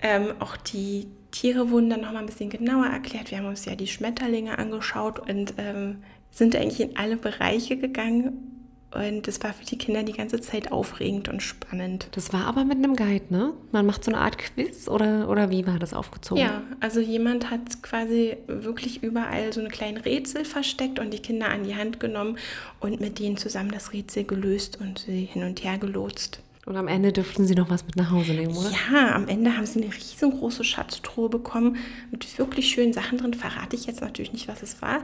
Ähm, 0.02 0.32
auch 0.40 0.56
die, 0.56 1.06
Tiere 1.40 1.70
wurden 1.70 1.90
dann 1.90 2.00
nochmal 2.00 2.22
ein 2.22 2.26
bisschen 2.26 2.50
genauer 2.50 2.86
erklärt. 2.86 3.30
Wir 3.30 3.38
haben 3.38 3.46
uns 3.46 3.66
ja 3.66 3.74
die 3.74 3.86
Schmetterlinge 3.86 4.58
angeschaut 4.58 5.18
und 5.18 5.54
ähm, 5.58 6.02
sind 6.30 6.56
eigentlich 6.56 6.80
in 6.80 6.96
alle 6.96 7.16
Bereiche 7.16 7.76
gegangen 7.76 8.56
und 8.96 9.26
das 9.28 9.42
war 9.42 9.52
für 9.52 9.64
die 9.64 9.76
Kinder 9.76 10.02
die 10.04 10.12
ganze 10.12 10.40
Zeit 10.40 10.72
aufregend 10.72 11.28
und 11.28 11.42
spannend. 11.42 12.08
Das 12.12 12.32
war 12.32 12.46
aber 12.46 12.64
mit 12.64 12.78
einem 12.78 12.96
Guide, 12.96 13.26
ne? 13.28 13.52
Man 13.70 13.84
macht 13.84 14.04
so 14.04 14.10
eine 14.10 14.20
Art 14.20 14.38
Quiz 14.38 14.88
oder, 14.88 15.28
oder 15.28 15.50
wie 15.50 15.66
war 15.66 15.78
das 15.78 15.92
aufgezogen? 15.92 16.42
Ja, 16.42 16.62
also 16.80 17.00
jemand 17.00 17.50
hat 17.50 17.82
quasi 17.82 18.36
wirklich 18.46 19.02
überall 19.02 19.52
so 19.52 19.60
eine 19.60 19.68
kleine 19.68 20.04
Rätsel 20.04 20.44
versteckt 20.44 20.98
und 20.98 21.12
die 21.12 21.18
Kinder 21.18 21.50
an 21.50 21.64
die 21.64 21.76
Hand 21.76 22.00
genommen 22.00 22.38
und 22.80 23.00
mit 23.00 23.18
denen 23.18 23.36
zusammen 23.36 23.70
das 23.70 23.92
Rätsel 23.92 24.24
gelöst 24.24 24.80
und 24.80 25.00
sie 25.00 25.24
hin 25.24 25.42
und 25.42 25.62
her 25.62 25.76
gelotst. 25.76 26.40
Und 26.66 26.76
am 26.76 26.88
Ende 26.88 27.12
dürften 27.12 27.46
Sie 27.46 27.54
noch 27.54 27.70
was 27.70 27.86
mit 27.86 27.94
nach 27.94 28.10
Hause 28.10 28.32
nehmen, 28.32 28.56
oder? 28.56 28.72
Ja, 28.92 29.14
am 29.14 29.28
Ende 29.28 29.56
haben 29.56 29.64
Sie 29.64 29.80
eine 29.80 29.94
riesengroße 29.94 30.64
Schatztruhe 30.64 31.28
bekommen 31.28 31.76
mit 32.10 32.38
wirklich 32.38 32.68
schönen 32.68 32.92
Sachen 32.92 33.18
drin. 33.18 33.34
Verrate 33.34 33.76
ich 33.76 33.86
jetzt 33.86 34.00
natürlich 34.00 34.32
nicht, 34.32 34.48
was 34.48 34.64
es 34.64 34.82
war. 34.82 34.98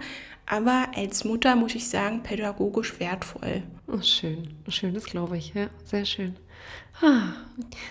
Aber 0.45 0.88
als 0.97 1.25
Mutter 1.25 1.54
muss 1.54 1.76
ich 1.76 1.88
sagen, 1.88 2.25
pädagogisch 2.25 2.99
wertvoll. 2.99 3.62
Oh, 3.87 4.02
schön, 4.02 4.49
schön, 4.66 4.92
das 4.92 5.04
glaube 5.04 5.38
ich. 5.38 5.54
Ja, 5.54 5.69
sehr 5.85 6.04
schön. 6.04 6.35
Ah. 7.00 7.28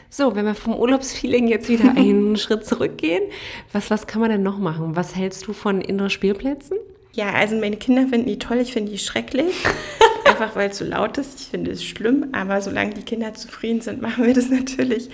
So, 0.09 0.35
wenn 0.35 0.45
wir 0.45 0.55
vom 0.55 0.75
Urlaubsfeeling 0.75 1.47
jetzt 1.47 1.69
wieder 1.69 1.91
einen 1.95 2.35
Schritt 2.35 2.65
zurückgehen, 2.65 3.23
was, 3.71 3.89
was 3.89 4.05
kann 4.05 4.19
man 4.19 4.31
denn 4.31 4.43
noch 4.43 4.57
machen? 4.57 4.97
Was 4.97 5.15
hältst 5.15 5.47
du 5.47 5.53
von 5.53 5.79
Indoor-Spielplätzen? 5.79 6.77
Ja, 7.13 7.31
also 7.31 7.55
meine 7.55 7.77
Kinder 7.77 8.05
finden 8.07 8.27
die 8.27 8.37
toll, 8.37 8.57
ich 8.57 8.73
finde 8.73 8.91
die 8.91 8.97
schrecklich. 8.97 9.55
Einfach 10.41 10.55
weil 10.55 10.71
es 10.71 10.79
so 10.79 10.85
laut 10.85 11.19
ist. 11.19 11.39
Ich 11.39 11.47
finde 11.47 11.69
es 11.69 11.83
schlimm, 11.83 12.29
aber 12.31 12.61
solange 12.61 12.95
die 12.95 13.03
Kinder 13.03 13.33
zufrieden 13.35 13.81
sind, 13.81 14.01
machen 14.01 14.25
wir 14.25 14.33
das 14.33 14.49
natürlich. 14.49 15.09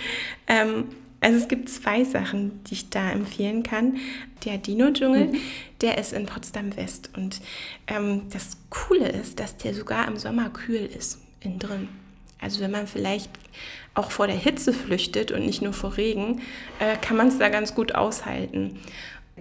Ähm, 0.47 0.85
also 1.19 1.37
es 1.37 1.49
gibt 1.49 1.67
zwei 1.69 2.05
Sachen, 2.05 2.63
die 2.65 2.75
ich 2.75 2.89
da 2.89 3.11
empfehlen 3.11 3.63
kann. 3.63 3.97
Der 4.45 4.57
Dino-Dschungel, 4.57 5.25
mhm. 5.25 5.37
der 5.81 5.97
ist 5.97 6.13
in 6.13 6.27
Potsdam 6.27 6.77
West. 6.77 7.09
Und 7.17 7.41
ähm, 7.87 8.21
das 8.31 8.57
Coole 8.69 9.09
ist, 9.09 9.39
dass 9.41 9.57
der 9.57 9.73
sogar 9.73 10.07
im 10.07 10.15
Sommer 10.15 10.49
kühl 10.49 10.89
ist, 10.97 11.19
innen 11.41 11.59
drin. 11.59 11.89
Also 12.39 12.61
wenn 12.61 12.71
man 12.71 12.87
vielleicht 12.87 13.31
auch 13.95 14.11
vor 14.11 14.27
der 14.27 14.37
Hitze 14.37 14.71
flüchtet 14.71 15.31
und 15.31 15.45
nicht 15.45 15.61
nur 15.61 15.73
vor 15.73 15.97
Regen, 15.97 16.41
äh, 16.79 16.95
kann 16.97 17.17
man 17.17 17.27
es 17.27 17.37
da 17.39 17.49
ganz 17.49 17.75
gut 17.75 17.95
aushalten. 17.95 18.79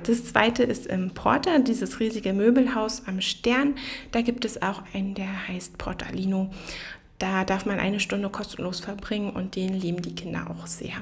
Das 0.04 0.24
zweite 0.24 0.62
ist 0.62 0.86
im 0.86 1.10
Porter, 1.10 1.58
dieses 1.58 2.00
riesige 2.00 2.32
Möbelhaus 2.32 3.02
am 3.06 3.20
Stern. 3.20 3.74
Da 4.12 4.20
gibt 4.20 4.44
es 4.44 4.62
auch 4.62 4.82
einen, 4.92 5.14
der 5.14 5.48
heißt 5.48 5.78
Portalino. 5.78 6.50
Da 7.18 7.44
darf 7.44 7.64
man 7.66 7.78
eine 7.78 7.98
Stunde 7.98 8.28
kostenlos 8.28 8.80
verbringen 8.80 9.30
und 9.30 9.56
den 9.56 9.74
lieben 9.74 10.02
die 10.02 10.14
Kinder 10.14 10.50
auch 10.50 10.66
sehr. 10.66 10.92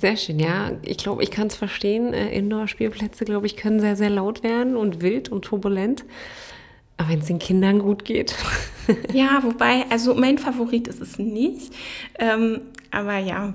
Sehr 0.00 0.16
schön, 0.16 0.40
ja. 0.40 0.72
Ich 0.82 0.96
glaube, 0.96 1.22
ich 1.22 1.30
kann 1.30 1.48
es 1.48 1.56
verstehen. 1.56 2.12
Äh, 2.14 2.30
Indoor-Spielplätze, 2.36 3.24
glaube 3.24 3.46
ich, 3.46 3.56
können 3.56 3.80
sehr, 3.80 3.96
sehr 3.96 4.10
laut 4.10 4.42
werden 4.42 4.76
und 4.76 5.02
wild 5.02 5.28
und 5.28 5.44
turbulent. 5.44 6.04
Aber 6.96 7.10
wenn 7.10 7.20
es 7.20 7.26
den 7.26 7.38
Kindern 7.38 7.78
gut 7.78 8.04
geht. 8.04 8.34
ja, 9.12 9.42
wobei, 9.42 9.84
also 9.90 10.14
mein 10.14 10.38
Favorit 10.38 10.88
ist 10.88 11.00
es 11.00 11.18
nicht. 11.18 11.72
Ähm, 12.18 12.62
aber 12.90 13.18
ja, 13.18 13.54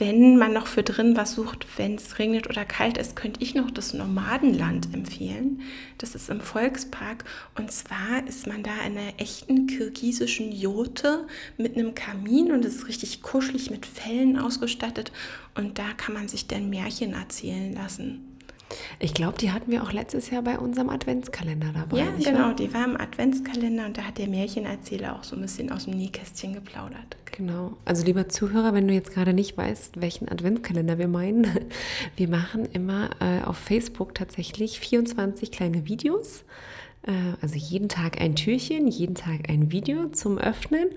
wenn 0.00 0.38
man 0.38 0.54
noch 0.54 0.66
für 0.66 0.82
drin 0.82 1.14
was 1.14 1.34
sucht, 1.34 1.66
wenn 1.76 1.96
es 1.96 2.18
regnet 2.18 2.48
oder 2.48 2.64
kalt 2.64 2.96
ist, 2.96 3.16
könnte 3.16 3.42
ich 3.42 3.54
noch 3.54 3.70
das 3.70 3.92
Nomadenland 3.92 4.94
empfehlen. 4.94 5.60
Das 5.98 6.14
ist 6.14 6.30
im 6.30 6.40
Volkspark. 6.40 7.24
Und 7.54 7.70
zwar 7.70 8.26
ist 8.26 8.46
man 8.46 8.62
da 8.62 8.72
in 8.86 8.96
einer 8.96 9.12
echten 9.18 9.66
kirgisischen 9.66 10.52
Jote 10.52 11.26
mit 11.58 11.76
einem 11.76 11.94
Kamin 11.94 12.50
und 12.50 12.64
es 12.64 12.76
ist 12.76 12.88
richtig 12.88 13.20
kuschelig 13.20 13.70
mit 13.70 13.84
Fellen 13.84 14.38
ausgestattet. 14.38 15.12
Und 15.54 15.78
da 15.78 15.92
kann 15.98 16.14
man 16.14 16.28
sich 16.28 16.46
dann 16.46 16.70
Märchen 16.70 17.12
erzählen 17.12 17.74
lassen. 17.74 18.29
Ich 18.98 19.14
glaube, 19.14 19.38
die 19.38 19.50
hatten 19.52 19.70
wir 19.70 19.82
auch 19.82 19.92
letztes 19.92 20.30
Jahr 20.30 20.42
bei 20.42 20.58
unserem 20.58 20.90
Adventskalender 20.90 21.68
dabei. 21.72 21.98
Ja, 21.98 22.06
genau, 22.18 22.38
wahr? 22.38 22.54
die 22.54 22.72
war 22.72 22.84
im 22.84 22.96
Adventskalender 22.96 23.86
und 23.86 23.98
da 23.98 24.02
hat 24.02 24.18
der 24.18 24.28
Märchenerzähler 24.28 25.16
auch 25.16 25.24
so 25.24 25.36
ein 25.36 25.42
bisschen 25.42 25.72
aus 25.72 25.84
dem 25.84 25.96
Nähkästchen 25.96 26.54
geplaudert. 26.54 27.16
Genau. 27.36 27.76
Also 27.84 28.04
lieber 28.04 28.28
Zuhörer, 28.28 28.74
wenn 28.74 28.86
du 28.86 28.94
jetzt 28.94 29.12
gerade 29.12 29.32
nicht 29.32 29.56
weißt, 29.56 30.00
welchen 30.00 30.28
Adventskalender 30.28 30.98
wir 30.98 31.08
meinen, 31.08 31.46
wir 32.16 32.28
machen 32.28 32.66
immer 32.72 33.10
äh, 33.20 33.42
auf 33.44 33.56
Facebook 33.56 34.14
tatsächlich 34.14 34.80
24 34.80 35.50
kleine 35.50 35.86
Videos. 35.86 36.44
Äh, 37.02 37.12
also 37.40 37.56
jeden 37.56 37.88
Tag 37.88 38.20
ein 38.20 38.36
Türchen, 38.36 38.88
jeden 38.88 39.14
Tag 39.14 39.48
ein 39.48 39.72
Video 39.72 40.08
zum 40.08 40.38
Öffnen. 40.38 40.90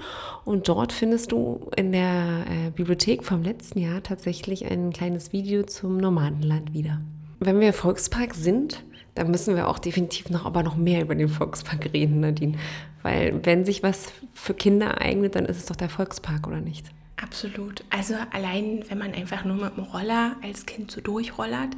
Und 0.45 0.67
dort 0.67 0.91
findest 0.91 1.31
du 1.31 1.69
in 1.75 1.91
der 1.91 2.45
äh, 2.49 2.71
Bibliothek 2.71 3.23
vom 3.23 3.43
letzten 3.43 3.79
Jahr 3.79 4.03
tatsächlich 4.03 4.69
ein 4.69 4.91
kleines 4.91 5.31
Video 5.33 5.63
zum 5.63 5.97
Nomadenland 5.97 6.73
wieder. 6.73 7.01
Wenn 7.45 7.59
wir 7.59 7.73
Volkspark 7.73 8.33
sind, 8.35 8.83
dann 9.15 9.29
müssen 9.31 9.55
wir 9.55 9.67
auch 9.67 9.79
definitiv 9.79 10.29
noch, 10.29 10.45
aber 10.45 10.63
noch 10.63 10.75
mehr 10.75 11.01
über 11.01 11.15
den 11.15 11.29
Volkspark 11.29 11.93
reden, 11.93 12.21
Nadine. 12.21 12.57
Weil 13.01 13.45
wenn 13.45 13.65
sich 13.65 13.83
was 13.83 14.11
für 14.33 14.53
Kinder 14.53 14.99
eignet, 15.01 15.35
dann 15.35 15.45
ist 15.45 15.57
es 15.57 15.65
doch 15.65 15.75
der 15.75 15.89
Volkspark, 15.89 16.47
oder 16.47 16.61
nicht? 16.61 16.85
Absolut. 17.23 17.85
Also 17.89 18.15
allein, 18.31 18.83
wenn 18.89 18.97
man 18.97 19.13
einfach 19.13 19.45
nur 19.45 19.55
mit 19.55 19.77
dem 19.77 19.85
Roller 19.85 20.35
als 20.43 20.65
Kind 20.65 20.91
so 20.91 20.99
durchrollert, 20.99 21.69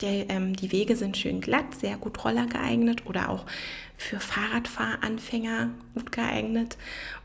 der, 0.00 0.30
ähm, 0.30 0.54
die 0.54 0.70
Wege 0.70 0.94
sind 0.94 1.16
schön 1.16 1.40
glatt, 1.40 1.74
sehr 1.80 1.96
gut 1.96 2.24
Roller 2.24 2.46
geeignet 2.46 3.04
oder 3.06 3.28
auch 3.28 3.44
für 3.96 4.20
Fahrradfahranfänger 4.20 5.70
gut 5.94 6.12
geeignet. 6.12 6.76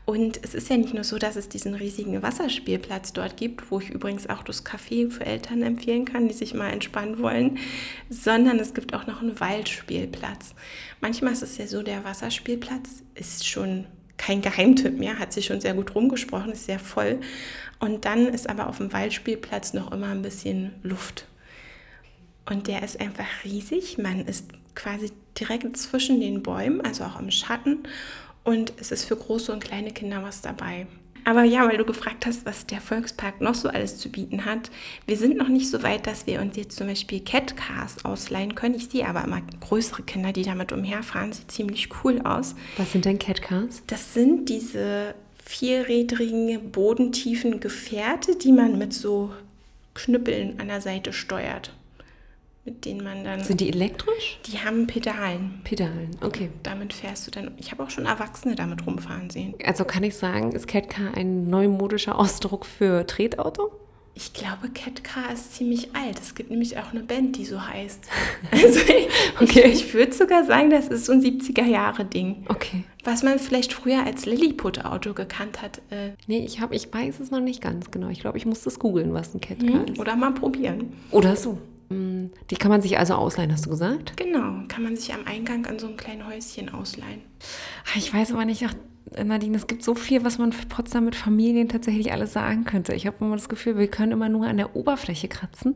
Und 0.06 0.40
es 0.42 0.54
ist 0.54 0.68
ja 0.70 0.76
nicht 0.76 0.92
nur 0.92 1.04
so, 1.04 1.18
dass 1.18 1.36
es 1.36 1.48
diesen 1.48 1.74
riesigen 1.74 2.20
Wasserspielplatz 2.20 3.12
dort 3.12 3.36
gibt, 3.36 3.70
wo 3.70 3.78
ich 3.78 3.90
übrigens 3.90 4.28
auch 4.28 4.42
das 4.42 4.66
Café 4.66 5.08
für 5.08 5.24
Eltern 5.24 5.62
empfehlen 5.62 6.04
kann, 6.04 6.26
die 6.26 6.34
sich 6.34 6.54
mal 6.54 6.70
entspannen 6.70 7.20
wollen, 7.20 7.58
sondern 8.10 8.58
es 8.58 8.74
gibt 8.74 8.92
auch 8.92 9.06
noch 9.06 9.22
einen 9.22 9.38
Waldspielplatz. 9.38 10.56
Manchmal 11.00 11.32
ist 11.32 11.44
es 11.44 11.58
ja 11.58 11.68
so, 11.68 11.84
der 11.84 12.02
Wasserspielplatz 12.02 13.04
ist 13.14 13.46
schon 13.46 13.86
kein 14.18 14.42
Geheimtipp 14.42 14.98
mehr, 14.98 15.18
hat 15.18 15.32
sich 15.32 15.46
schon 15.46 15.60
sehr 15.60 15.74
gut 15.74 15.94
rumgesprochen, 15.94 16.52
ist 16.52 16.66
sehr 16.66 16.78
voll. 16.78 17.20
Und 17.78 18.04
dann 18.04 18.26
ist 18.26 18.48
aber 18.48 18.68
auf 18.68 18.78
dem 18.78 18.92
Waldspielplatz 18.92 19.72
noch 19.72 19.92
immer 19.92 20.08
ein 20.08 20.22
bisschen 20.22 20.74
Luft. 20.82 21.26
Und 22.44 22.66
der 22.66 22.82
ist 22.82 23.00
einfach 23.00 23.44
riesig. 23.44 23.98
Man 23.98 24.26
ist 24.26 24.46
quasi 24.74 25.12
direkt 25.38 25.76
zwischen 25.76 26.20
den 26.20 26.42
Bäumen, 26.42 26.80
also 26.80 27.04
auch 27.04 27.18
im 27.18 27.30
Schatten. 27.30 27.84
Und 28.44 28.72
es 28.80 28.90
ist 28.90 29.04
für 29.04 29.16
große 29.16 29.52
und 29.52 29.62
kleine 29.62 29.92
Kinder 29.92 30.22
was 30.22 30.40
dabei. 30.40 30.86
Aber 31.28 31.44
ja, 31.44 31.68
weil 31.68 31.76
du 31.76 31.84
gefragt 31.84 32.24
hast, 32.24 32.46
was 32.46 32.64
der 32.64 32.80
Volkspark 32.80 33.42
noch 33.42 33.54
so 33.54 33.68
alles 33.68 33.98
zu 33.98 34.08
bieten 34.08 34.46
hat. 34.46 34.70
Wir 35.06 35.18
sind 35.18 35.36
noch 35.36 35.48
nicht 35.48 35.68
so 35.68 35.82
weit, 35.82 36.06
dass 36.06 36.26
wir 36.26 36.40
uns 36.40 36.56
jetzt 36.56 36.78
zum 36.78 36.86
Beispiel 36.86 37.20
Catcars 37.20 38.02
ausleihen 38.06 38.54
können. 38.54 38.76
Ich 38.76 38.88
sehe 38.88 39.06
aber 39.06 39.24
immer 39.24 39.42
größere 39.60 40.04
Kinder, 40.04 40.32
die 40.32 40.44
damit 40.44 40.72
umherfahren. 40.72 41.34
Sieht 41.34 41.52
ziemlich 41.52 41.90
cool 42.02 42.22
aus. 42.24 42.54
Was 42.78 42.92
sind 42.92 43.04
denn 43.04 43.18
Catcars? 43.18 43.82
Das 43.88 44.14
sind 44.14 44.48
diese 44.48 45.14
vierrädrigen, 45.44 46.72
bodentiefen 46.72 47.60
Gefährte, 47.60 48.36
die 48.36 48.52
man 48.52 48.78
mit 48.78 48.94
so 48.94 49.30
Knüppeln 49.92 50.58
an 50.58 50.68
der 50.68 50.80
Seite 50.80 51.12
steuert 51.12 51.74
mit 52.68 52.84
denen 52.84 53.02
man 53.02 53.24
dann. 53.24 53.42
Sind 53.42 53.60
die 53.60 53.70
elektrisch? 53.70 54.38
Die 54.46 54.58
haben 54.58 54.86
Pedalen. 54.86 55.62
Pedalen, 55.64 56.10
okay. 56.20 56.50
Damit 56.62 56.92
fährst 56.92 57.26
du 57.26 57.30
dann. 57.30 57.52
Ich 57.56 57.72
habe 57.72 57.82
auch 57.82 57.88
schon 57.88 58.04
Erwachsene 58.04 58.56
damit 58.56 58.86
rumfahren 58.86 59.30
sehen. 59.30 59.54
Also 59.64 59.84
kann 59.84 60.02
ich 60.02 60.16
sagen, 60.16 60.52
ist 60.52 60.68
Catcar 60.68 61.16
ein 61.16 61.46
neumodischer 61.46 62.18
Ausdruck 62.18 62.66
für 62.66 63.06
Tretauto? 63.06 63.72
Ich 64.14 64.34
glaube, 64.34 64.68
Catcar 64.74 65.32
ist 65.32 65.54
ziemlich 65.54 65.94
alt. 65.94 66.18
Es 66.20 66.34
gibt 66.34 66.50
nämlich 66.50 66.76
auch 66.76 66.90
eine 66.90 67.04
Band, 67.04 67.36
die 67.36 67.46
so 67.46 67.66
heißt. 67.66 68.04
Also 68.50 68.80
ich, 68.80 69.08
okay. 69.40 69.68
ich, 69.68 69.86
ich 69.86 69.94
würde 69.94 70.12
sogar 70.12 70.44
sagen, 70.44 70.70
das 70.70 70.88
ist 70.88 71.06
so 71.06 71.12
ein 71.12 71.22
70er-Jahre-Ding. 71.22 72.44
Okay. 72.48 72.84
Was 73.04 73.22
man 73.22 73.38
vielleicht 73.38 73.72
früher 73.72 74.04
als 74.04 74.26
Lilliput-Auto 74.26 75.14
gekannt 75.14 75.62
hat. 75.62 75.80
Äh 75.90 76.10
nee, 76.26 76.44
ich, 76.44 76.60
hab, 76.60 76.72
ich 76.74 76.92
weiß 76.92 77.20
es 77.20 77.30
noch 77.30 77.40
nicht 77.40 77.62
ganz 77.62 77.90
genau. 77.92 78.08
Ich 78.08 78.20
glaube, 78.20 78.36
ich 78.36 78.44
muss 78.44 78.62
das 78.62 78.78
googeln, 78.78 79.14
was 79.14 79.34
ein 79.34 79.40
Catcar 79.40 79.82
mhm. 79.82 79.92
ist. 79.92 79.98
Oder 80.00 80.16
mal 80.16 80.32
probieren. 80.32 80.92
Oder 81.12 81.36
so. 81.36 81.58
Die 81.90 82.56
kann 82.56 82.70
man 82.70 82.82
sich 82.82 82.98
also 82.98 83.14
ausleihen, 83.14 83.52
hast 83.52 83.66
du 83.66 83.70
gesagt? 83.70 84.16
Genau, 84.16 84.62
kann 84.68 84.82
man 84.82 84.96
sich 84.96 85.14
am 85.14 85.26
Eingang 85.26 85.64
an 85.66 85.78
so 85.78 85.86
einem 85.86 85.96
kleinen 85.96 86.26
Häuschen 86.26 86.68
ausleihen. 86.68 87.22
Ich 87.96 88.12
weiß 88.12 88.32
aber 88.32 88.44
nicht, 88.44 88.64
ach, 88.66 88.74
Nadine, 89.24 89.56
es 89.56 89.66
gibt 89.66 89.82
so 89.82 89.94
viel, 89.94 90.24
was 90.24 90.38
man 90.38 90.52
für 90.52 90.66
Potsdam 90.66 91.06
mit 91.06 91.16
Familien 91.16 91.68
tatsächlich 91.68 92.12
alles 92.12 92.32
sagen 92.32 92.64
könnte. 92.64 92.94
Ich 92.94 93.06
habe 93.06 93.16
immer 93.20 93.36
das 93.36 93.48
Gefühl, 93.48 93.78
wir 93.78 93.88
können 93.88 94.12
immer 94.12 94.28
nur 94.28 94.46
an 94.46 94.58
der 94.58 94.76
Oberfläche 94.76 95.28
kratzen. 95.28 95.74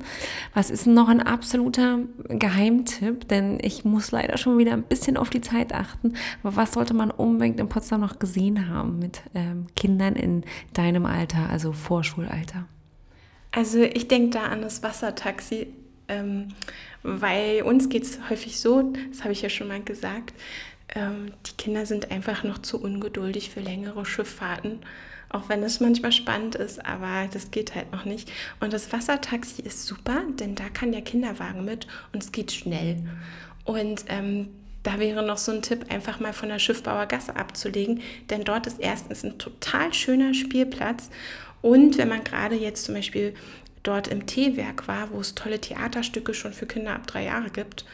Was 0.55 0.71
ist 0.71 0.87
noch 0.87 1.09
ein 1.09 1.21
absoluter 1.21 2.01
Geheimtipp? 2.29 3.29
Denn 3.29 3.59
ich 3.63 3.85
muss 3.85 4.11
leider 4.11 4.37
schon 4.37 4.59
wieder 4.59 4.73
ein 4.73 4.83
bisschen 4.83 5.17
auf 5.17 5.31
die 5.31 5.41
Zeit 5.41 5.73
achten. 5.73 6.15
Aber 6.43 6.57
was 6.57 6.73
sollte 6.73 6.95
man 6.95 7.11
unbedingt 7.11 7.59
in 7.59 7.69
Potsdam 7.69 8.03
noch 8.03 8.19
gesehen 8.19 8.69
haben 8.69 8.99
mit 8.99 9.23
ähm, 9.35 9.67
Kindern 9.77 10.15
in 10.15 10.45
deinem 10.75 11.07
Alter, 11.07 11.49
also 11.49 11.73
Vorschulalter? 11.73 12.67
Also 13.51 13.81
ich 13.81 14.09
denke 14.09 14.31
da 14.31 14.45
an 14.45 14.63
das 14.63 14.83
Wassertaxi 14.83 15.69
ähm, 16.13 16.49
weil 17.03 17.63
uns 17.63 17.89
geht 17.89 18.05
es 18.05 18.19
häufig 18.31 18.61
so, 18.61 18.93
das 19.11 19.23
habe 19.23 19.33
ich 19.33 19.43
ja 19.43 19.49
schon 19.49 19.69
mal 19.69 19.83
gesagt, 19.83 20.35
ähm, 20.95 21.33
die 21.47 21.57
Kinder 21.57 21.87
sind 21.87 22.11
einfach 22.11 22.45
noch 22.45 22.59
zu 22.59 22.81
ungeduldig 22.81 23.51
für 23.51 23.61
längere 23.61 24.05
Schifffahrten. 24.05 24.81
Auch 25.29 25.49
wenn 25.49 25.63
es 25.63 25.81
manchmal 25.81 26.13
spannend 26.13 26.57
ist, 26.57 26.85
aber 26.85 27.27
das 27.33 27.51
geht 27.51 27.75
halt 27.75 27.91
noch 27.91 28.05
nicht. 28.05 28.31
Und 28.61 28.75
das 28.75 28.93
Wassertaxi 28.93 29.63
ist 29.63 29.87
super, 29.87 30.23
denn 30.39 30.55
da 30.55 30.69
kann 30.69 30.93
der 30.93 31.01
Kinderwagen 31.01 31.65
mit 31.65 31.87
und 32.13 32.23
es 32.23 32.33
geht 32.33 32.53
schnell. 32.53 32.99
Und 33.65 34.05
ähm, 34.09 34.49
da 34.83 34.99
wäre 34.99 35.23
noch 35.23 35.39
so 35.39 35.53
ein 35.53 35.63
Tipp, 35.63 35.87
einfach 35.91 36.21
mal 36.21 36.35
von 36.35 36.51
der 36.51 36.59
Schiffbauergasse 36.59 37.37
abzulegen, 37.37 38.03
denn 38.29 38.45
dort 38.45 38.67
ist 38.67 38.81
erstens 38.81 39.25
ein 39.25 39.39
total 39.39 39.95
schöner 39.95 40.35
Spielplatz. 40.35 41.09
Und 41.63 41.97
wenn 41.97 42.09
man 42.09 42.25
gerade 42.25 42.57
jetzt 42.57 42.85
zum 42.85 42.97
Beispiel 42.97 43.35
dort 43.83 44.09
im 44.09 44.27
Teewerk 44.27 44.89
war, 44.89 45.11
wo 45.11 45.21
es 45.21 45.35
tolle 45.35 45.61
Theaterstücke 45.61 46.35
schon 46.35 46.53
für 46.53 46.67
Kinder 46.67 46.95
ab 46.95 47.07
drei 47.07 47.25
Jahre 47.25 47.51
gibt, 47.51 47.85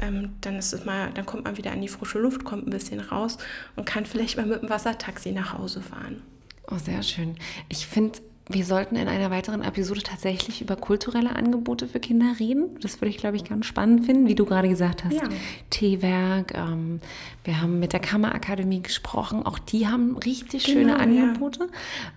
ähm, 0.00 0.30
dann 0.40 0.56
ist 0.56 0.72
es 0.72 0.84
mal, 0.84 1.10
dann 1.14 1.26
kommt 1.26 1.44
man 1.44 1.56
wieder 1.56 1.72
an 1.72 1.80
die 1.80 1.88
frische 1.88 2.18
Luft, 2.18 2.44
kommt 2.44 2.66
ein 2.66 2.70
bisschen 2.70 3.00
raus 3.00 3.38
und 3.76 3.86
kann 3.86 4.06
vielleicht 4.06 4.36
mal 4.36 4.46
mit 4.46 4.62
dem 4.62 4.70
Wassertaxi 4.70 5.32
nach 5.32 5.56
Hause 5.56 5.82
fahren. 5.82 6.22
Oh, 6.70 6.78
sehr 6.78 7.02
schön. 7.02 7.36
Ich 7.68 7.86
finde, 7.86 8.18
wir 8.48 8.64
sollten 8.64 8.96
in 8.96 9.08
einer 9.08 9.30
weiteren 9.30 9.62
Episode 9.62 10.02
tatsächlich 10.02 10.60
über 10.60 10.76
kulturelle 10.76 11.34
Angebote 11.34 11.88
für 11.88 12.00
Kinder 12.00 12.34
reden. 12.38 12.78
Das 12.80 13.00
würde 13.00 13.08
ich, 13.08 13.16
glaube 13.16 13.36
ich, 13.36 13.44
ganz 13.44 13.64
spannend 13.66 14.04
finden, 14.04 14.26
wie 14.26 14.34
du 14.34 14.44
gerade 14.44 14.68
gesagt 14.68 15.04
hast. 15.04 15.14
Ja. 15.14 15.28
Teewerk, 15.70 16.54
ähm, 16.54 17.00
wir 17.44 17.60
haben 17.60 17.78
mit 17.80 17.92
der 17.92 18.00
Kammerakademie 18.00 18.82
gesprochen. 18.82 19.46
Auch 19.46 19.58
die 19.58 19.86
haben 19.86 20.16
richtig 20.18 20.64
schöne 20.64 20.92
Genau, 20.92 20.96
ja. 20.96 21.22
Angebote. 21.22 21.68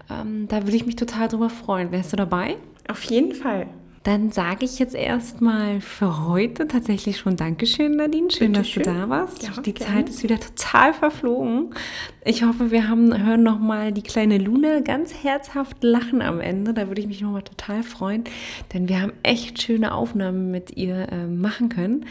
Ähm, 0.10 0.48
da 0.50 0.64
würde 0.64 0.76
ich 0.76 0.86
mich 0.86 0.98
total 0.98 1.30
drüber 1.30 1.50
freuen. 1.50 1.92
Wärst 1.92 2.12
du 2.12 2.18
dabei? 2.18 2.58
Auf 2.88 3.04
jeden 3.04 3.34
Fall. 3.34 3.68
Dann 4.08 4.32
sage 4.32 4.64
ich 4.64 4.80
jetzt 4.80 4.96
erstmal 4.96 5.82
für 5.82 6.26
heute 6.26 6.66
tatsächlich 6.66 7.18
schon 7.18 7.36
Dankeschön, 7.36 7.98
Nadine. 7.98 8.32
Schön, 8.32 8.54
dass 8.54 8.70
du 8.70 8.80
Bitteschön. 8.80 9.02
da 9.02 9.10
warst. 9.10 9.44
Ja, 9.44 9.62
die 9.62 9.74
gerne. 9.74 9.96
Zeit 9.96 10.10
ist 10.10 10.24
wieder 10.24 10.40
total 10.40 10.94
verflogen. 10.94 11.72
Ich 12.24 12.44
hoffe, 12.44 12.72
wir 12.72 12.88
haben, 12.88 13.26
hören 13.26 13.44
nochmal 13.44 13.92
die 13.92 14.04
kleine 14.04 14.38
Luna 14.38 14.80
ganz 14.80 15.14
herzhaft 15.14 15.84
lachen 15.84 16.22
am 16.22 16.40
Ende. 16.40 16.74
Da 16.74 16.88
würde 16.88 17.02
ich 17.02 17.08
mich 17.08 17.20
nochmal 17.20 17.42
total 17.42 17.84
freuen, 17.84 18.24
denn 18.74 18.88
wir 18.88 19.02
haben 19.02 19.12
echt 19.24 19.62
schöne 19.62 19.94
Aufnahmen 19.94 20.52
mit 20.52 20.78
ihr 20.78 21.12
äh, 21.12 21.28
machen 21.28 21.68
können. 21.68 22.06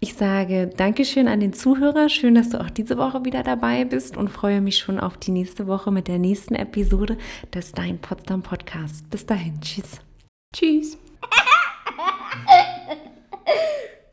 Ich 0.00 0.14
sage 0.14 0.70
Dankeschön 0.74 1.28
an 1.28 1.40
den 1.40 1.52
Zuhörer. 1.52 2.08
Schön, 2.08 2.34
dass 2.34 2.48
du 2.48 2.60
auch 2.62 2.70
diese 2.70 2.96
Woche 2.96 3.26
wieder 3.26 3.42
dabei 3.42 3.84
bist 3.84 4.16
und 4.16 4.30
freue 4.30 4.62
mich 4.62 4.78
schon 4.78 4.98
auf 4.98 5.18
die 5.18 5.32
nächste 5.32 5.66
Woche 5.66 5.90
mit 5.90 6.08
der 6.08 6.18
nächsten 6.18 6.54
Episode 6.54 7.18
des 7.52 7.72
Dein 7.72 7.98
Potsdam 7.98 8.42
Podcast. 8.42 9.10
Bis 9.10 9.26
dahin. 9.26 9.60
Tschüss. 9.60 10.05
Tschüss. 10.52 10.96